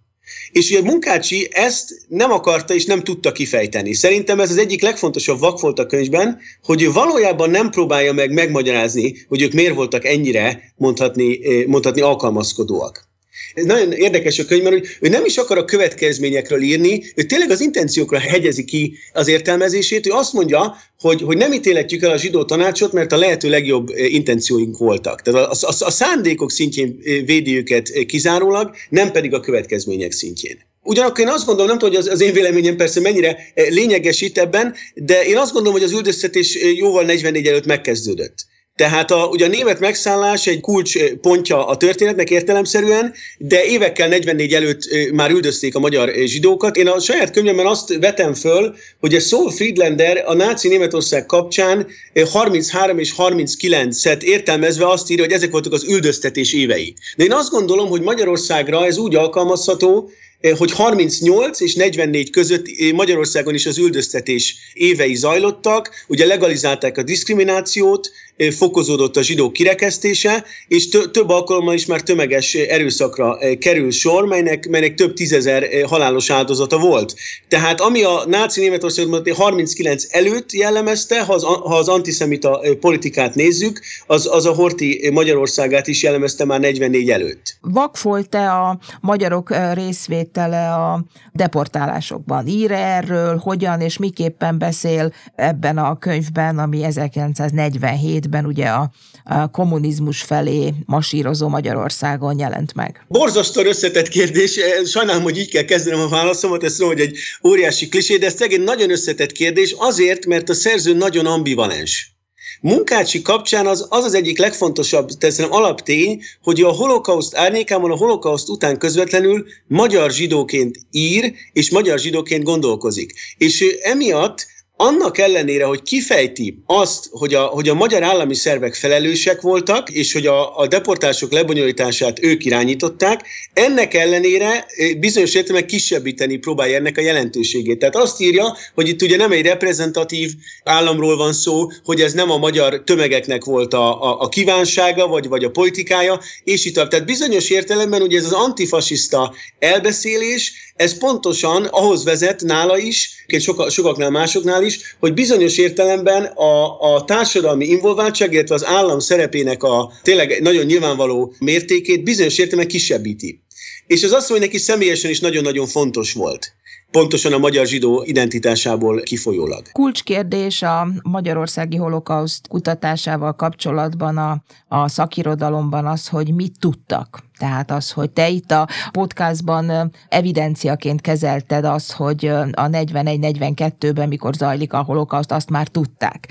És 0.51 0.71
ugye 0.71 0.83
Munkácsi 0.83 1.49
ezt 1.51 1.91
nem 2.09 2.33
akarta 2.33 2.75
és 2.75 2.85
nem 2.85 3.03
tudta 3.03 3.33
kifejteni. 3.33 3.93
Szerintem 3.93 4.41
ez 4.41 4.51
az 4.51 4.59
egyik 4.59 4.83
legfontosabb 4.83 5.39
vak 5.39 5.61
volt 5.61 5.79
a 5.79 5.87
könyvben, 5.87 6.39
hogy 6.63 6.83
ő 6.83 6.93
valójában 6.93 7.51
nem 7.51 7.71
próbálja 7.71 8.13
meg 8.13 8.33
megmagyarázni, 8.33 9.27
hogy 9.29 9.43
ők 9.43 9.53
miért 9.53 9.75
voltak 9.75 10.05
ennyire 10.05 10.73
mondhatni, 10.77 11.47
eh, 11.47 11.67
mondhatni 11.67 12.01
alkalmazkodóak. 12.01 13.06
Nagyon 13.55 13.93
érdekes 13.93 14.39
a 14.39 14.45
könyv, 14.45 14.63
mert 14.63 14.75
hogy 14.75 14.89
ő 15.01 15.09
nem 15.09 15.25
is 15.25 15.37
akar 15.37 15.59
a 15.59 15.65
következményekről 15.65 16.63
írni, 16.63 17.03
ő 17.15 17.23
tényleg 17.23 17.51
az 17.51 17.61
intenciókra 17.61 18.19
hegyezi 18.19 18.65
ki 18.65 18.95
az 19.13 19.29
értelmezését. 19.29 20.07
Ő 20.07 20.11
azt 20.11 20.33
mondja, 20.33 20.77
hogy, 21.01 21.23
hogy 21.23 21.37
nem 21.37 21.53
ítéletjük 21.53 22.03
el 22.03 22.11
a 22.11 22.17
zsidó 22.17 22.45
tanácsot, 22.45 22.93
mert 22.93 23.13
a 23.13 23.17
lehető 23.17 23.49
legjobb 23.49 23.89
eh, 23.89 24.15
intencióink 24.15 24.79
voltak. 24.79 25.23
Tehát 25.23 25.47
a, 25.47 25.67
a, 25.67 25.85
a 25.85 25.91
szándékok 25.91 26.51
szintjén 26.51 26.99
eh, 27.05 27.25
védi 27.25 27.57
őket 27.57 27.89
eh, 27.89 28.05
kizárólag, 28.05 28.75
nem 28.89 29.11
pedig 29.11 29.35
a 29.35 29.41
következmények 29.41 30.13
szintjén. 30.13 30.59
Ugyanakkor 30.83 31.25
én 31.25 31.31
azt 31.31 31.47
gondolom, 31.47 31.69
nem 31.71 31.79
tudom, 31.79 31.95
hogy 31.95 32.05
az, 32.05 32.13
az 32.13 32.21
én 32.21 32.33
véleményem 32.33 32.77
persze 32.77 33.01
mennyire 33.01 33.39
lényeges 33.55 34.21
itt 34.21 34.39
ebben, 34.39 34.75
de 34.95 35.25
én 35.25 35.37
azt 35.37 35.53
gondolom, 35.53 35.79
hogy 35.79 35.89
az 35.89 35.93
üldöztetés 35.93 36.59
jóval 36.77 37.05
44 37.05 37.47
előtt 37.47 37.67
megkezdődött. 37.67 38.47
Tehát 38.77 39.11
a, 39.11 39.27
ugye 39.27 39.45
a 39.45 39.49
német 39.49 39.81
megszállás 39.81 40.47
egy 40.47 40.61
kulcs 40.61 40.99
pontja 41.21 41.67
a 41.67 41.77
történetnek 41.77 42.31
értelemszerűen, 42.31 43.15
de 43.39 43.65
évekkel 43.65 44.09
44 44.09 44.55
előtt 44.55 44.89
már 45.13 45.31
üldözték 45.31 45.75
a 45.75 45.79
magyar 45.79 46.13
zsidókat. 46.25 46.77
Én 46.77 46.89
a 46.89 47.01
saját 47.01 47.31
könyvemben 47.31 47.67
azt 47.67 47.97
vetem 48.01 48.35
föl, 48.35 48.75
hogy 49.01 49.15
a 49.15 49.21
Saul 49.21 49.51
Friedlander 49.51 50.23
a 50.27 50.35
náci 50.35 50.69
Németország 50.69 51.27
kapcsán 51.27 51.87
33 52.33 52.99
és 52.99 53.15
39-et 53.19 54.23
értelmezve 54.23 54.89
azt 54.89 55.11
írja, 55.11 55.25
hogy 55.25 55.33
ezek 55.33 55.51
voltak 55.51 55.73
az 55.73 55.85
üldöztetés 55.85 56.53
évei. 56.53 56.95
De 57.17 57.25
én 57.25 57.33
azt 57.33 57.51
gondolom, 57.51 57.89
hogy 57.89 58.01
Magyarországra 58.01 58.87
ez 58.87 58.99
úgy 58.99 59.15
alkalmazható, 59.15 60.11
hogy 60.57 60.73
38 60.73 61.61
és 61.61 61.75
44 61.75 62.31
között 62.31 62.67
Magyarországon 62.93 63.55
is 63.55 63.67
az 63.67 63.79
üldöztetés 63.79 64.57
évei 64.75 65.15
zajlottak, 65.15 65.91
ugye 66.09 66.27
legalizálták 66.27 66.99
a 66.99 67.03
diszkriminációt, 67.03 68.11
fokozódott 68.51 69.17
a 69.17 69.23
zsidó 69.23 69.51
kirekesztése, 69.51 70.45
és 70.69 70.89
több 70.89 71.29
alkalommal 71.29 71.75
is 71.75 71.87
már 71.87 72.01
tömeges 72.01 72.55
erőszakra 72.55 73.39
kerül 73.59 73.91
sor, 73.91 74.27
melynek, 74.27 74.69
melynek 74.69 74.95
több 74.95 75.13
tízezer 75.15 75.69
halálos 75.87 76.31
áldozata 76.31 76.79
volt. 76.79 77.15
Tehát 77.49 77.81
ami 77.81 78.03
a 78.03 78.25
náci 78.27 78.61
Németországot 78.61 79.33
39 79.33 80.05
előtt 80.11 80.53
jellemezte, 80.53 81.25
ha 81.25 81.33
az, 81.33 81.43
ha 81.43 81.77
az 81.77 81.89
antiszemita 81.89 82.61
politikát 82.81 83.35
nézzük, 83.35 83.81
az, 84.07 84.29
az 84.33 84.47
a 84.47 84.55
Horti 84.55 85.11
Magyarországát 85.13 85.87
is 85.87 86.03
jellemezte 86.03 86.45
már 86.45 86.61
44 86.61 87.11
előtt. 87.11 87.57
Vak 87.61 88.03
volt-e 88.03 88.53
a 88.53 88.79
magyarok 89.01 89.55
részvétele 89.73 90.75
a 90.75 91.05
deportálásokban? 91.33 92.47
Ír 92.47 92.71
erről, 92.71 93.37
hogyan 93.37 93.81
és 93.81 93.99
miképpen 93.99 94.59
beszél 94.59 95.13
ebben 95.35 95.79
a 95.79 95.99
könyvben, 95.99 96.59
ami 96.59 96.85
1947 96.85 98.26
2017-ben 98.27 98.47
ugye 98.47 98.67
a, 98.67 98.91
a 99.25 99.51
kommunizmus 99.51 100.23
felé 100.23 100.75
masírozó 100.87 101.49
Magyarországon 101.49 102.39
jelent 102.39 102.75
meg? 102.75 103.05
Borzasztó 103.09 103.63
összetett 103.63 104.09
kérdés. 104.09 104.59
Sajnálom, 104.85 105.23
hogy 105.23 105.39
így 105.39 105.51
kell 105.51 105.65
kezdenem 105.65 106.01
a 106.01 106.09
válaszomat. 106.09 106.65
Tudom, 106.65 106.89
hogy 106.89 107.01
egy 107.01 107.19
óriási 107.45 107.89
klisé, 107.89 108.17
de 108.17 108.27
ez 108.27 108.35
egy 108.39 108.61
nagyon 108.61 108.91
összetett 108.91 109.33
kérdés 109.33 109.75
azért, 109.79 110.27
mert 110.27 110.49
a 110.49 110.55
szerző 110.55 110.95
nagyon 110.95 111.27
ambivalens. 111.27 112.15
Munkácsi 112.61 113.23
kapcsán 113.23 113.67
az 113.67 113.87
az, 113.89 114.05
az 114.05 114.15
egyik 114.15 114.39
legfontosabb, 114.39 115.09
teszem 115.09 115.53
alaptény, 115.53 116.23
hogy 116.43 116.61
a 116.61 116.69
holokauszt 116.69 117.37
árnyékában, 117.37 117.91
a 117.91 117.97
holokauszt 117.97 118.49
után 118.49 118.79
közvetlenül 118.79 119.47
magyar 119.67 120.11
zsidóként 120.11 120.79
ír, 120.91 121.33
és 121.53 121.71
magyar 121.71 121.99
zsidóként 121.99 122.45
gondolkozik. 122.45 123.13
És 123.39 123.65
emiatt 123.83 124.47
annak 124.77 125.19
ellenére, 125.19 125.65
hogy 125.65 125.83
kifejti 125.83 126.63
azt, 126.67 127.09
hogy 127.11 127.35
a, 127.35 127.43
hogy 127.43 127.69
a 127.69 127.75
magyar 127.75 128.03
állami 128.03 128.35
szervek 128.35 128.75
felelősek 128.75 129.41
voltak, 129.41 129.91
és 129.91 130.13
hogy 130.13 130.27
a, 130.27 130.59
a 130.59 130.67
deportások 130.67 131.33
lebonyolítását 131.33 132.23
ők 132.23 132.45
irányították, 132.45 133.21
ennek 133.53 133.95
ellenére 133.95 134.67
bizonyos 134.99 135.35
értelemben 135.35 135.69
kisebbíteni 135.69 136.37
próbálja 136.37 136.77
ennek 136.77 136.99
a 136.99 137.01
jelentőségét. 137.01 137.79
Tehát 137.79 137.97
azt 137.97 138.21
írja, 138.21 138.57
hogy 138.75 138.89
itt 138.89 139.03
ugye 139.03 139.17
nem 139.17 139.33
egy 139.33 139.45
reprezentatív 139.47 140.33
államról 140.65 141.17
van 141.17 141.33
szó, 141.33 141.71
hogy 141.85 142.01
ez 142.01 142.13
nem 142.13 142.31
a 142.31 142.39
magyar 142.39 142.83
tömegeknek 142.85 143.45
volt 143.45 143.75
a, 143.75 144.03
a, 144.03 144.21
a 144.21 144.29
kívánsága, 144.29 145.07
vagy, 145.07 145.29
vagy 145.29 145.45
a 145.45 145.51
politikája, 145.51 146.21
és 146.45 146.65
itt 146.65 146.75
Tehát 146.75 147.05
bizonyos 147.05 147.51
értelemben 147.51 148.03
ugye 148.03 148.19
ez 148.19 148.25
az 148.25 148.33
antifasiszta 148.33 149.35
elbeszélés, 149.59 150.75
ez 150.77 150.99
pontosan 150.99 151.65
ahhoz 151.65 152.05
vezet 152.05 152.43
nála 152.43 152.79
is, 152.79 153.25
soka, 153.39 153.71
sokaknál 153.71 154.11
másoknál 154.11 154.63
is, 154.63 154.97
hogy 155.01 155.15
bizonyos 155.15 155.59
értelemben 155.59 156.25
a, 156.25 156.81
a 156.95 157.05
társadalmi 157.05 157.67
involváltság, 157.67 158.33
illetve 158.33 158.55
az 158.55 158.65
állam 158.65 158.99
szerepének 158.99 159.63
a 159.63 159.93
tényleg 160.03 160.43
nagyon 160.43 160.65
nyilvánvaló 160.65 161.35
mértékét 161.39 162.05
bizonyos 162.05 162.39
értelemben 162.39 162.69
kisebbíti. 162.69 163.41
És 163.87 164.03
ez 164.03 164.13
azt, 164.13 164.29
hogy 164.29 164.41
neki 164.41 164.59
személyesen 164.59 165.11
is 165.11 165.21
nagyon-nagyon 165.21 165.67
fontos 165.67 166.13
volt 166.13 166.53
pontosan 166.91 167.33
a 167.33 167.39
magyar 167.39 167.67
zsidó 167.67 168.03
identitásából 168.05 169.01
kifolyólag. 169.01 169.63
Kulcskérdés 169.73 170.63
a 170.63 170.89
magyarországi 171.03 171.77
holokauszt 171.77 172.49
kutatásával 172.49 173.33
kapcsolatban 173.33 174.17
a, 174.17 174.43
a 174.69 174.89
szakirodalomban 174.89 175.87
az, 175.87 176.09
hogy 176.09 176.35
mit 176.35 176.59
tudtak 176.59 177.27
tehát 177.39 177.71
az, 177.71 177.91
hogy 177.91 178.11
te 178.11 178.29
itt 178.29 178.51
a 178.51 178.69
podcastban 178.91 179.93
evidenciaként 180.09 181.01
kezelted 181.01 181.65
azt, 181.65 181.93
hogy 181.93 182.27
a 182.53 182.69
41-42-ben, 182.69 184.09
mikor 184.09 184.35
zajlik 184.35 184.73
a 184.73 184.83
holokauszt, 184.83 185.33
azt 185.33 185.51
már 185.51 185.69
tudták. 185.69 186.29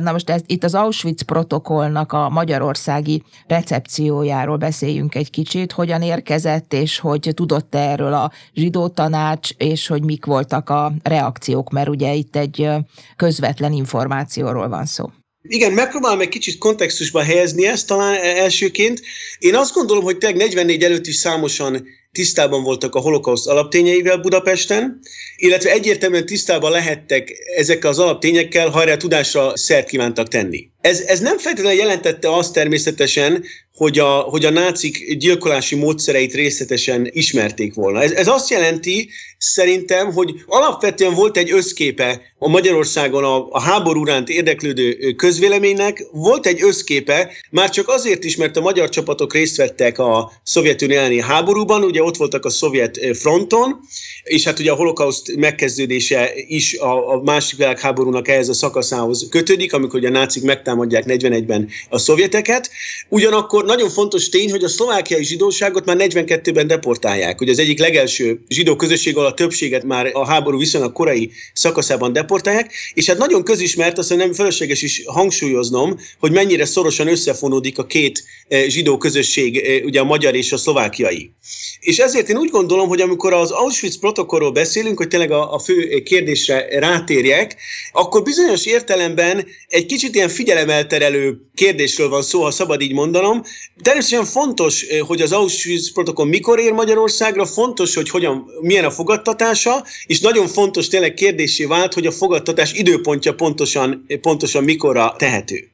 Na 0.00 0.12
most 0.12 0.30
ez, 0.30 0.40
itt 0.46 0.64
az 0.64 0.74
Auschwitz 0.74 1.22
protokollnak 1.22 2.12
a 2.12 2.28
magyarországi 2.28 3.22
recepciójáról 3.46 4.56
beszéljünk 4.56 5.14
egy 5.14 5.30
kicsit, 5.30 5.72
hogyan 5.72 6.02
érkezett, 6.02 6.72
és 6.72 6.98
hogy 6.98 7.30
tudott 7.34 7.74
erről 7.74 8.12
a 8.12 8.30
zsidó 8.54 8.88
tanács, 8.88 9.50
és 9.56 9.86
hogy 9.86 9.97
mik 10.04 10.24
voltak 10.24 10.70
a 10.70 10.92
reakciók, 11.02 11.70
mert 11.70 11.88
ugye 11.88 12.12
itt 12.12 12.36
egy 12.36 12.68
közvetlen 13.16 13.72
információról 13.72 14.68
van 14.68 14.86
szó. 14.86 15.10
Igen, 15.42 15.72
megpróbálom 15.72 16.20
egy 16.20 16.28
kicsit 16.28 16.58
kontextusba 16.58 17.22
helyezni 17.22 17.66
ezt 17.66 17.86
talán 17.86 18.14
elsőként. 18.22 19.00
Én 19.38 19.54
azt 19.54 19.74
gondolom, 19.74 20.04
hogy 20.04 20.18
tényleg 20.18 20.38
44 20.38 20.82
előtt 20.82 21.06
is 21.06 21.16
számosan 21.16 21.86
tisztában 22.12 22.62
voltak 22.62 22.94
a 22.94 23.00
holokauszt 23.00 23.46
alaptényeivel 23.46 24.16
Budapesten, 24.16 25.00
illetve 25.36 25.70
egyértelműen 25.70 26.26
tisztában 26.26 26.70
lehettek 26.70 27.32
ezekkel 27.56 27.90
az 27.90 27.98
alaptényekkel, 27.98 28.68
ha 28.68 28.80
erre 28.80 28.96
tudásra 28.96 29.56
szert 29.56 29.88
kívántak 29.88 30.28
tenni. 30.28 30.70
Ez, 30.80 31.00
ez 31.00 31.20
nem 31.20 31.38
feltétlenül 31.38 31.78
jelentette 31.78 32.34
azt 32.34 32.52
természetesen, 32.52 33.44
hogy 33.78 33.98
a, 33.98 34.10
hogy 34.10 34.44
a 34.44 34.50
nácik 34.50 35.16
gyilkolási 35.16 35.76
módszereit 35.76 36.34
részletesen 36.34 37.08
ismerték 37.12 37.74
volna. 37.74 38.02
Ez, 38.02 38.10
ez 38.10 38.28
azt 38.28 38.50
jelenti 38.50 39.10
szerintem, 39.38 40.12
hogy 40.12 40.34
alapvetően 40.46 41.14
volt 41.14 41.36
egy 41.36 41.52
összképe 41.52 42.20
a 42.38 42.48
Magyarországon 42.48 43.24
a, 43.24 43.46
a 43.50 43.60
háború 43.60 44.04
ránt 44.04 44.28
érdeklődő 44.28 45.12
közvéleménynek, 45.16 46.06
volt 46.12 46.46
egy 46.46 46.62
összképe, 46.62 47.30
már 47.50 47.70
csak 47.70 47.88
azért 47.88 48.24
is, 48.24 48.36
mert 48.36 48.56
a 48.56 48.60
magyar 48.60 48.88
csapatok 48.88 49.32
részt 49.32 49.56
vettek 49.56 49.98
a 49.98 50.32
Szovjetunió 50.42 50.96
elleni 50.96 51.20
háborúban, 51.20 51.84
ugye 51.84 52.02
ott 52.02 52.16
voltak 52.16 52.44
a 52.44 52.50
szovjet 52.50 52.98
fronton, 53.16 53.80
és 54.22 54.44
hát 54.44 54.58
ugye 54.58 54.70
a 54.70 54.74
holokauszt 54.74 55.36
megkezdődése 55.36 56.30
is 56.34 56.78
a, 56.78 57.12
a 57.12 57.22
másik 57.22 57.58
világháborúnak 57.58 58.28
ehhez 58.28 58.48
a 58.48 58.54
szakaszához 58.54 59.26
kötődik, 59.30 59.72
amikor 59.72 59.98
ugye 59.98 60.08
a 60.08 60.12
nácik 60.12 60.42
megtámadják 60.42 61.04
41-ben 61.06 61.68
a 61.88 61.98
szovjeteket. 61.98 62.70
Ugyanakkor 63.08 63.64
nagyon 63.68 63.90
fontos 63.90 64.28
tény, 64.28 64.50
hogy 64.50 64.64
a 64.64 64.68
szlovákiai 64.68 65.24
zsidóságot 65.24 65.84
már 65.84 65.96
42-ben 65.98 66.66
deportálják. 66.66 67.40
Ugye 67.40 67.50
az 67.50 67.58
egyik 67.58 67.78
legelső 67.78 68.40
zsidó 68.48 68.76
közösség, 68.76 69.16
ahol 69.16 69.34
többséget 69.34 69.84
már 69.84 70.10
a 70.12 70.26
háború 70.26 70.58
viszonylag 70.58 70.92
korai 70.92 71.30
szakaszában 71.52 72.12
deportálják, 72.12 72.72
és 72.94 73.06
hát 73.06 73.18
nagyon 73.18 73.44
közismert, 73.44 73.98
azt 73.98 74.16
nem 74.16 74.32
felesleges 74.32 74.82
is 74.82 75.02
hangsúlyoznom, 75.06 75.98
hogy 76.18 76.32
mennyire 76.32 76.64
szorosan 76.64 77.08
összefonódik 77.08 77.78
a 77.78 77.86
két 77.86 78.24
eh, 78.48 78.64
zsidó 78.68 78.96
közösség, 78.96 79.56
eh, 79.56 79.84
ugye 79.84 80.00
a 80.00 80.04
magyar 80.04 80.34
és 80.34 80.52
a 80.52 80.56
szlovákiai. 80.56 81.32
És 81.80 81.98
ezért 81.98 82.28
én 82.28 82.36
úgy 82.36 82.50
gondolom, 82.50 82.88
hogy 82.88 83.00
amikor 83.00 83.32
az 83.32 83.50
Auschwitz 83.50 83.98
protokollról 83.98 84.52
beszélünk, 84.52 84.98
hogy 84.98 85.08
tényleg 85.08 85.30
a, 85.30 85.54
a 85.54 85.58
fő 85.58 86.02
kérdésre 86.02 86.78
rátérjek, 86.78 87.56
akkor 87.92 88.22
bizonyos 88.22 88.66
értelemben 88.66 89.46
egy 89.66 89.86
kicsit 89.86 90.14
ilyen 90.14 90.28
figyelemelterelő 90.28 91.36
kérdésről 91.54 92.08
van 92.08 92.22
szó, 92.22 92.42
ha 92.42 92.50
szabad 92.50 92.80
így 92.80 92.92
mondanom, 92.92 93.42
Természetesen 93.82 94.24
fontos, 94.24 94.86
hogy 95.06 95.20
az 95.20 95.32
Auschwitz 95.32 95.92
protokoll 95.92 96.26
mikor 96.26 96.58
ér 96.58 96.72
Magyarországra, 96.72 97.46
fontos, 97.46 97.94
hogy 97.94 98.10
hogyan, 98.10 98.44
milyen 98.60 98.84
a 98.84 98.90
fogadtatása, 98.90 99.84
és 100.06 100.20
nagyon 100.20 100.46
fontos 100.46 100.88
tényleg 100.88 101.14
kérdésé 101.14 101.64
vált, 101.64 101.94
hogy 101.94 102.06
a 102.06 102.12
fogadtatás 102.12 102.72
időpontja 102.72 103.34
pontosan, 103.34 104.06
pontosan 104.20 104.64
mikorra 104.64 105.14
tehető. 105.18 105.70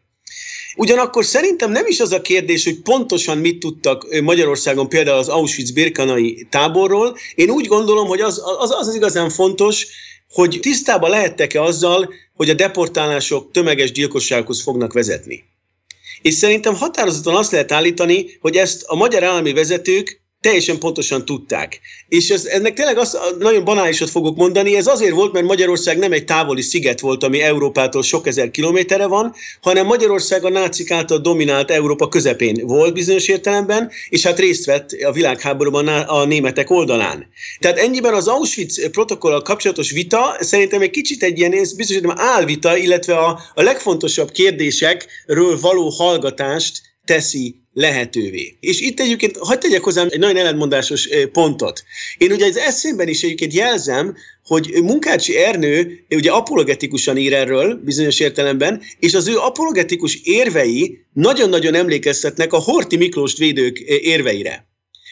Ugyanakkor 0.76 1.24
szerintem 1.24 1.70
nem 1.70 1.86
is 1.86 2.00
az 2.00 2.12
a 2.12 2.20
kérdés, 2.20 2.64
hogy 2.64 2.80
pontosan 2.80 3.38
mit 3.38 3.58
tudtak 3.58 4.20
Magyarországon 4.22 4.88
például 4.88 5.18
az 5.18 5.28
Auschwitz-Birkanai 5.28 6.46
táborról. 6.50 7.16
Én 7.34 7.50
úgy 7.50 7.66
gondolom, 7.66 8.06
hogy 8.06 8.20
az 8.20 8.42
az, 8.58 8.70
az, 8.70 8.88
az 8.88 8.94
igazán 8.94 9.30
fontos, 9.30 9.86
hogy 10.30 10.58
tisztában 10.60 11.10
lehettek-e 11.10 11.62
azzal, 11.62 12.14
hogy 12.34 12.50
a 12.50 12.54
deportálások 12.54 13.50
tömeges 13.50 13.92
gyilkossághoz 13.92 14.62
fognak 14.62 14.92
vezetni. 14.92 15.44
És 16.24 16.34
szerintem 16.34 16.74
határozottan 16.74 17.36
azt 17.36 17.50
lehet 17.50 17.72
állítani, 17.72 18.38
hogy 18.40 18.56
ezt 18.56 18.82
a 18.86 18.94
magyar 18.94 19.22
állami 19.22 19.52
vezetők 19.52 20.23
teljesen 20.44 20.78
pontosan 20.78 21.24
tudták. 21.24 21.80
És 22.08 22.30
ez, 22.30 22.44
ennek 22.44 22.74
tényleg 22.74 22.98
azt, 22.98 23.18
nagyon 23.38 23.64
banálisat 23.64 24.10
fogok 24.10 24.36
mondani, 24.36 24.76
ez 24.76 24.86
azért 24.86 25.12
volt, 25.14 25.32
mert 25.32 25.46
Magyarország 25.46 25.98
nem 25.98 26.12
egy 26.12 26.24
távoli 26.24 26.62
sziget 26.62 27.00
volt, 27.00 27.24
ami 27.24 27.40
Európától 27.40 28.02
sok 28.02 28.26
ezer 28.26 28.50
kilométerre 28.50 29.06
van, 29.06 29.34
hanem 29.60 29.86
Magyarország 29.86 30.44
a 30.44 30.48
nácik 30.48 30.90
által 30.90 31.18
dominált 31.18 31.70
Európa 31.70 32.08
közepén 32.08 32.66
volt 32.66 32.94
bizonyos 32.94 33.28
értelemben, 33.28 33.90
és 34.08 34.22
hát 34.22 34.38
részt 34.38 34.64
vett 34.64 34.90
a 34.92 35.12
világháborúban 35.12 35.88
a 35.88 36.24
németek 36.24 36.70
oldalán. 36.70 37.26
Tehát 37.58 37.78
ennyiben 37.78 38.14
az 38.14 38.28
Auschwitz 38.28 38.90
protokollal 38.90 39.42
kapcsolatos 39.42 39.90
vita 39.90 40.36
szerintem 40.40 40.82
egy 40.82 40.90
kicsit 40.90 41.22
egy 41.22 41.38
ilyen 41.38 41.50
bizonyos 41.76 42.12
álvita, 42.16 42.76
illetve 42.76 43.16
a, 43.16 43.40
a 43.54 43.62
legfontosabb 43.62 44.30
kérdésekről 44.30 45.60
való 45.60 45.88
hallgatást 45.88 46.93
teszi 47.04 47.62
lehetővé. 47.72 48.56
És 48.60 48.80
itt 48.80 49.00
egyébként, 49.00 49.36
hagyd 49.36 49.60
tegyek 49.60 49.82
hozzám 49.82 50.08
egy 50.10 50.18
nagyon 50.18 50.36
ellentmondásos 50.36 51.08
pontot. 51.32 51.84
Én 52.18 52.32
ugye 52.32 52.46
az 52.46 52.56
eszémben 52.56 53.08
is 53.08 53.22
egyébként 53.22 53.52
jelzem, 53.52 54.16
hogy 54.44 54.70
Munkácsi 54.82 55.36
Ernő 55.36 56.04
ugye 56.10 56.30
apologetikusan 56.30 57.16
ír 57.16 57.32
erről 57.32 57.74
bizonyos 57.84 58.20
értelemben, 58.20 58.82
és 58.98 59.14
az 59.14 59.28
ő 59.28 59.36
apologetikus 59.36 60.20
érvei 60.22 60.98
nagyon-nagyon 61.12 61.74
emlékeztetnek 61.74 62.52
a 62.52 62.58
Horti 62.58 62.96
Miklós 62.96 63.36
védők 63.38 63.78
érveire. 63.78 64.66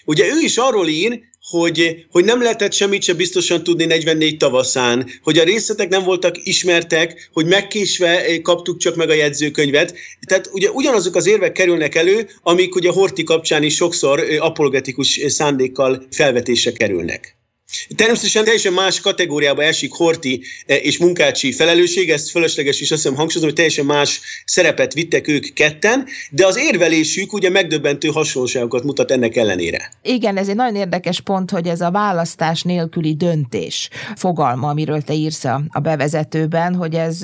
Ugye 0.05 0.27
ő 0.27 0.41
is 0.41 0.57
arról 0.57 0.89
ír, 0.89 1.21
hogy, 1.51 2.07
hogy 2.11 2.25
nem 2.25 2.43
lehetett 2.43 2.73
semmit 2.73 3.03
sem 3.03 3.17
biztosan 3.17 3.63
tudni 3.63 3.85
44 3.85 4.37
tavaszán, 4.37 5.11
hogy 5.23 5.39
a 5.39 5.45
részletek 5.45 5.89
nem 5.89 6.05
voltak 6.05 6.47
ismertek, 6.47 7.31
hogy 7.33 7.47
megkésve 7.47 8.25
eh, 8.25 8.39
kaptuk 8.39 8.79
csak 8.79 8.97
meg 8.97 9.11
a 9.11 9.15
jegyzőkönyvet. 9.15 9.95
Tehát 10.27 10.49
ugye 10.53 10.71
ugyanazok 10.71 11.15
az 11.15 11.27
érvek 11.27 11.53
kerülnek 11.53 11.95
elő, 11.95 12.29
amik 12.43 12.75
ugye 12.75 12.91
Horti 12.91 13.25
kapcsán 13.25 13.63
is 13.63 13.75
sokszor 13.75 14.21
eh, 14.21 14.45
apologetikus 14.45 15.21
szándékkal 15.27 16.07
felvetésre 16.11 16.73
kerülnek. 16.73 17.37
Természetesen 17.97 18.45
teljesen 18.45 18.73
más 18.73 19.01
kategóriába 19.01 19.63
esik 19.63 19.93
Horti 19.93 20.43
eh, 20.67 20.85
és 20.85 20.99
Munkácsi 20.99 21.53
felelősség, 21.53 22.11
ezt 22.11 22.31
fölösleges 22.31 22.81
is 22.81 22.91
azt 22.91 23.03
hiszem 23.03 23.17
hangsúlyozom, 23.17 23.49
hogy 23.49 23.55
teljesen 23.55 23.85
más 23.85 24.21
szerepet 24.45 24.93
vittek 24.93 25.29
ők 25.29 25.53
ketten, 25.53 26.07
de 26.31 26.47
az 26.47 26.59
érvelésük 26.59 27.33
ugye 27.33 27.51
megdöbbentő 27.51 28.09
hasonlóságokat 28.09 28.85
mutat 28.85 29.11
ennek 29.11 29.37
ellenére. 29.37 29.91
Igen, 30.03 30.37
ez 30.37 30.49
egy 30.49 30.55
nagyon 30.55 30.77
érdekes 30.77 31.21
pont, 31.21 31.51
hogy 31.51 31.67
ez 31.67 31.81
a 31.81 31.91
választás 31.91 32.63
nélküli 32.63 33.15
döntés 33.17 33.89
fogalma, 34.17 34.69
amiről 34.69 35.03
te 35.03 35.13
írsz 35.13 35.45
a 35.45 35.81
bevezetőben, 35.83 36.75
hogy 36.75 36.95
ez, 36.95 37.19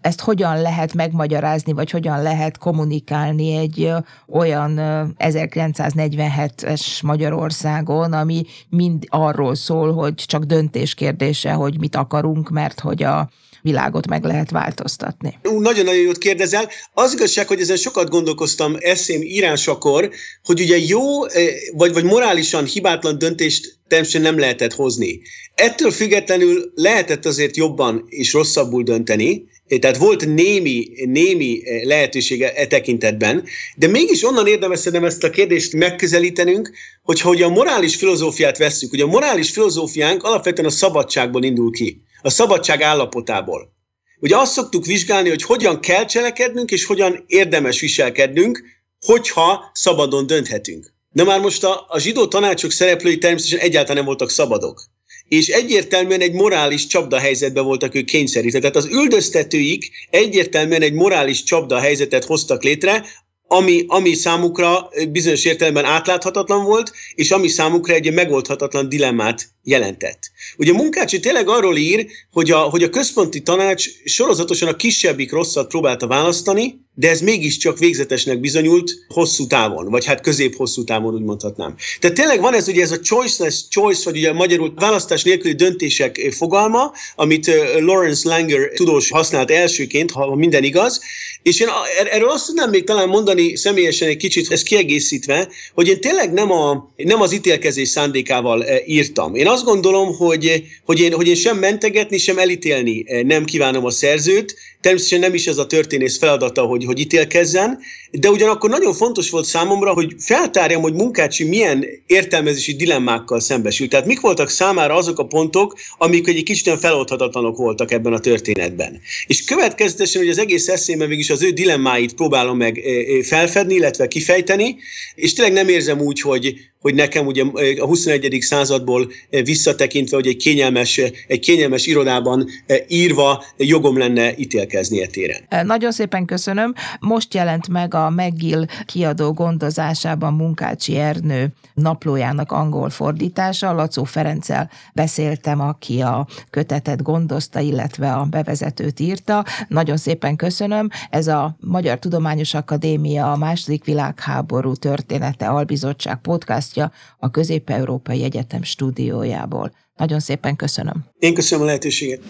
ezt 0.00 0.20
hogyan 0.20 0.60
lehet 0.60 0.94
megmagyarázni, 0.94 1.72
vagy 1.72 1.90
hogyan 1.90 2.22
lehet 2.22 2.58
kommunikálni 2.58 3.56
egy 3.56 3.90
olyan 4.28 4.74
1947-es 5.18 7.02
Magyarországon, 7.02 8.12
ami 8.12 8.44
mind 8.68 9.04
arról 9.08 9.54
szól, 9.54 9.89
hogy 9.92 10.14
csak 10.14 10.44
döntés 10.44 10.94
kérdése, 10.94 11.52
hogy 11.52 11.78
mit 11.78 11.96
akarunk, 11.96 12.50
mert 12.50 12.80
hogy 12.80 13.02
a 13.02 13.30
világot 13.62 14.08
meg 14.08 14.24
lehet 14.24 14.50
változtatni. 14.50 15.38
Nagyon-nagyon 15.42 16.00
jót 16.00 16.18
kérdezel. 16.18 16.68
Az 16.94 17.12
igazság, 17.12 17.48
hogy 17.48 17.60
ezen 17.60 17.76
sokat 17.76 18.08
gondolkoztam 18.08 18.76
eszém 18.78 19.22
írásakor, 19.22 20.10
hogy 20.44 20.60
ugye 20.60 20.78
jó, 20.78 21.26
eh, 21.26 21.46
vagy, 21.72 21.92
vagy 21.92 22.04
morálisan 22.04 22.64
hibátlan 22.64 23.18
döntést 23.18 23.78
természetesen 23.88 24.32
nem 24.32 24.40
lehetett 24.40 24.72
hozni. 24.72 25.20
Ettől 25.54 25.90
függetlenül 25.90 26.72
lehetett 26.74 27.26
azért 27.26 27.56
jobban 27.56 28.04
és 28.08 28.32
rosszabbul 28.32 28.82
dönteni, 28.82 29.48
tehát 29.78 29.96
volt 29.96 30.26
némi, 30.26 30.88
némi 31.04 31.60
eh, 31.64 31.82
lehetősége 31.84 32.54
e 32.54 32.66
tekintetben, 32.66 33.44
de 33.76 33.86
mégis 33.86 34.24
onnan 34.24 34.46
érdemes 34.46 34.78
szerintem 34.78 35.04
ezt 35.08 35.24
a 35.24 35.30
kérdést 35.30 35.72
megközelítenünk, 35.72 36.70
hogyha 37.02 37.28
hogy 37.28 37.42
a 37.42 37.48
morális 37.48 37.96
filozófiát 37.96 38.58
vesszük. 38.58 38.92
Ugye 38.92 39.04
a 39.04 39.06
morális 39.06 39.50
filozófiánk 39.50 40.22
alapvetően 40.22 40.68
a 40.68 40.70
szabadságból 40.70 41.44
indul 41.44 41.70
ki, 41.70 42.02
a 42.22 42.30
szabadság 42.30 42.82
állapotából. 42.82 43.72
Ugye 44.20 44.36
azt 44.36 44.52
szoktuk 44.52 44.86
vizsgálni, 44.86 45.28
hogy 45.28 45.42
hogyan 45.42 45.80
kell 45.80 46.04
cselekednünk, 46.04 46.70
és 46.70 46.84
hogyan 46.84 47.24
érdemes 47.26 47.80
viselkednünk, 47.80 48.62
hogyha 49.00 49.70
szabadon 49.72 50.26
dönthetünk. 50.26 50.92
De 51.12 51.24
már 51.24 51.40
most 51.40 51.64
a, 51.64 51.86
a 51.88 51.98
zsidó 51.98 52.26
tanácsok 52.26 52.70
szereplői 52.70 53.18
természetesen 53.18 53.66
egyáltalán 53.66 53.96
nem 53.96 54.04
voltak 54.04 54.30
szabadok 54.30 54.89
és 55.30 55.48
egyértelműen 55.48 56.20
egy 56.20 56.32
morális 56.32 56.86
csapda 56.86 57.18
helyzetbe 57.18 57.60
voltak 57.60 57.94
ők 57.94 58.04
kényszerítve. 58.04 58.58
Tehát 58.58 58.76
az 58.76 58.88
üldöztetőik 58.92 59.90
egyértelműen 60.10 60.82
egy 60.82 60.92
morális 60.92 61.42
csapda 61.42 61.78
helyzetet 61.78 62.24
hoztak 62.24 62.62
létre, 62.62 63.04
ami, 63.46 63.84
ami 63.86 64.14
számukra 64.14 64.88
bizonyos 65.08 65.44
értelemben 65.44 65.84
átláthatatlan 65.84 66.64
volt, 66.64 66.92
és 67.14 67.30
ami 67.30 67.48
számukra 67.48 67.94
egy 67.94 68.12
megoldhatatlan 68.12 68.88
dilemmát 68.88 69.48
jelentett. 69.62 70.30
Ugye 70.56 70.72
Munkácsi 70.72 71.20
tényleg 71.20 71.48
arról 71.48 71.76
ír, 71.76 72.06
hogy 72.32 72.50
a, 72.50 72.58
hogy 72.58 72.82
a 72.82 72.90
központi 72.90 73.42
tanács 73.42 73.84
sorozatosan 74.04 74.68
a 74.68 74.76
kisebbik 74.76 75.32
rosszat 75.32 75.68
próbálta 75.68 76.06
választani, 76.06 76.80
de 77.00 77.08
ez 77.08 77.20
mégiscsak 77.20 77.78
végzetesnek 77.78 78.40
bizonyult 78.40 78.90
hosszú 79.08 79.46
távon, 79.46 79.90
vagy 79.90 80.04
hát 80.04 80.20
közép-hosszú 80.20 80.84
távon 80.84 81.14
úgy 81.14 81.22
mondhatnám. 81.22 81.74
Tehát 82.00 82.16
tényleg 82.16 82.40
van 82.40 82.54
ez 82.54 82.68
ugye 82.68 82.82
ez 82.82 82.90
a 82.90 83.00
choiceless 83.00 83.60
choice, 83.68 84.02
vagy 84.04 84.16
ugye 84.16 84.32
magyarul 84.32 84.72
választás 84.76 85.22
nélküli 85.22 85.54
döntések 85.54 86.28
fogalma, 86.30 86.92
amit 87.14 87.50
Lawrence 87.78 88.28
Langer 88.28 88.70
tudós 88.74 89.10
használt 89.10 89.50
elsőként, 89.50 90.10
ha 90.10 90.34
minden 90.34 90.64
igaz, 90.64 91.00
és 91.42 91.60
én 91.60 91.68
er-, 91.98 92.06
erről 92.06 92.28
azt 92.28 92.46
tudnám 92.46 92.70
még 92.70 92.84
talán 92.84 93.08
mondani 93.08 93.56
személyesen 93.56 94.08
egy 94.08 94.16
kicsit, 94.16 94.52
ezt 94.52 94.62
kiegészítve, 94.62 95.48
hogy 95.74 95.88
én 95.88 96.00
tényleg 96.00 96.32
nem, 96.32 96.50
a, 96.50 96.92
nem 96.96 97.20
az 97.20 97.32
ítélkezés 97.32 97.88
szándékával 97.88 98.64
írtam. 98.86 99.34
Én 99.34 99.48
azt 99.48 99.64
gondolom, 99.64 100.16
hogy, 100.16 100.62
hogy, 100.84 101.00
én, 101.00 101.12
hogy 101.12 101.28
én 101.28 101.34
sem 101.34 101.58
mentegetni, 101.58 102.18
sem 102.18 102.38
elítélni 102.38 103.04
nem 103.22 103.44
kívánom 103.44 103.84
a 103.84 103.90
szerzőt, 103.90 104.56
Természetesen 104.80 105.20
nem 105.20 105.34
is 105.34 105.46
ez 105.46 105.58
a 105.58 105.66
történész 105.66 106.18
feladata, 106.18 106.62
hogy, 106.62 106.84
hogy 106.84 106.98
ítélkezzen, 106.98 107.78
de 108.10 108.30
ugyanakkor 108.30 108.70
nagyon 108.70 108.94
fontos 108.94 109.30
volt 109.30 109.44
számomra, 109.44 109.92
hogy 109.92 110.14
feltárjam, 110.18 110.82
hogy 110.82 110.92
Munkácsi 110.92 111.44
milyen 111.44 111.84
értelmezési 112.06 112.74
dilemmákkal 112.76 113.40
szembesült. 113.40 113.90
Tehát 113.90 114.06
mik 114.06 114.20
voltak 114.20 114.48
számára 114.48 114.94
azok 114.94 115.18
a 115.18 115.26
pontok, 115.26 115.78
amik 115.98 116.28
egy 116.28 116.42
kicsit 116.42 116.66
olyan 116.66 116.78
feloldhatatlanok 116.78 117.56
voltak 117.56 117.90
ebben 117.90 118.12
a 118.12 118.20
történetben. 118.20 119.00
És 119.26 119.44
következetesen, 119.44 120.20
hogy 120.20 120.30
az 120.30 120.38
egész 120.38 120.68
eszémben 120.68 121.08
végig 121.08 121.30
az 121.30 121.42
ő 121.42 121.50
dilemmáit 121.50 122.14
próbálom 122.14 122.56
meg 122.56 122.78
eh, 122.78 122.84
eh, 122.84 123.22
felfedni, 123.22 123.74
illetve 123.74 124.08
kifejteni, 124.08 124.76
és 125.14 125.32
tényleg 125.32 125.54
nem 125.54 125.68
érzem 125.68 126.00
úgy, 126.00 126.20
hogy, 126.20 126.69
hogy 126.80 126.94
nekem 126.94 127.26
ugye 127.26 127.44
a 127.78 127.86
21. 127.86 128.36
századból 128.40 129.10
visszatekintve, 129.30 130.16
hogy 130.16 130.26
egy 130.26 130.36
kényelmes, 130.36 130.98
egy 131.26 131.38
kényelmes 131.38 131.86
irodában 131.86 132.48
írva 132.88 133.44
jogom 133.56 133.98
lenne 133.98 134.36
ítélkezni 134.36 135.02
e 135.02 135.06
téren. 135.06 135.66
Nagyon 135.66 135.92
szépen 135.92 136.24
köszönöm. 136.24 136.74
Most 137.00 137.34
jelent 137.34 137.68
meg 137.68 137.94
a 137.94 138.10
McGill 138.10 138.66
kiadó 138.86 139.32
gondozásában 139.32 140.34
Munkácsi 140.34 140.96
Ernő 140.96 141.48
naplójának 141.74 142.52
angol 142.52 142.90
fordítása. 142.90 143.72
Lacó 143.72 144.04
Ferenccel 144.04 144.70
beszéltem, 144.94 145.60
aki 145.60 146.00
a 146.00 146.26
kötetet 146.50 147.02
gondozta, 147.02 147.60
illetve 147.60 148.12
a 148.12 148.24
bevezetőt 148.24 149.00
írta. 149.00 149.44
Nagyon 149.68 149.96
szépen 149.96 150.36
köszönöm. 150.36 150.88
Ez 151.10 151.26
a 151.26 151.56
Magyar 151.60 151.98
Tudományos 151.98 152.54
Akadémia 152.54 153.32
a 153.32 153.36
második 153.36 153.84
világháború 153.84 154.74
története 154.74 155.48
albizottság 155.48 156.20
podcast 156.20 156.69
podcastja 156.70 156.92
a 157.18 157.30
Közép-Európai 157.30 158.22
Egyetem 158.22 158.62
stúdiójából. 158.62 159.72
Nagyon 159.96 160.20
szépen 160.20 160.56
köszönöm. 160.56 161.04
Én 161.18 161.34
köszönöm 161.34 161.64
a 161.64 161.66
lehetőséget. 161.66 162.20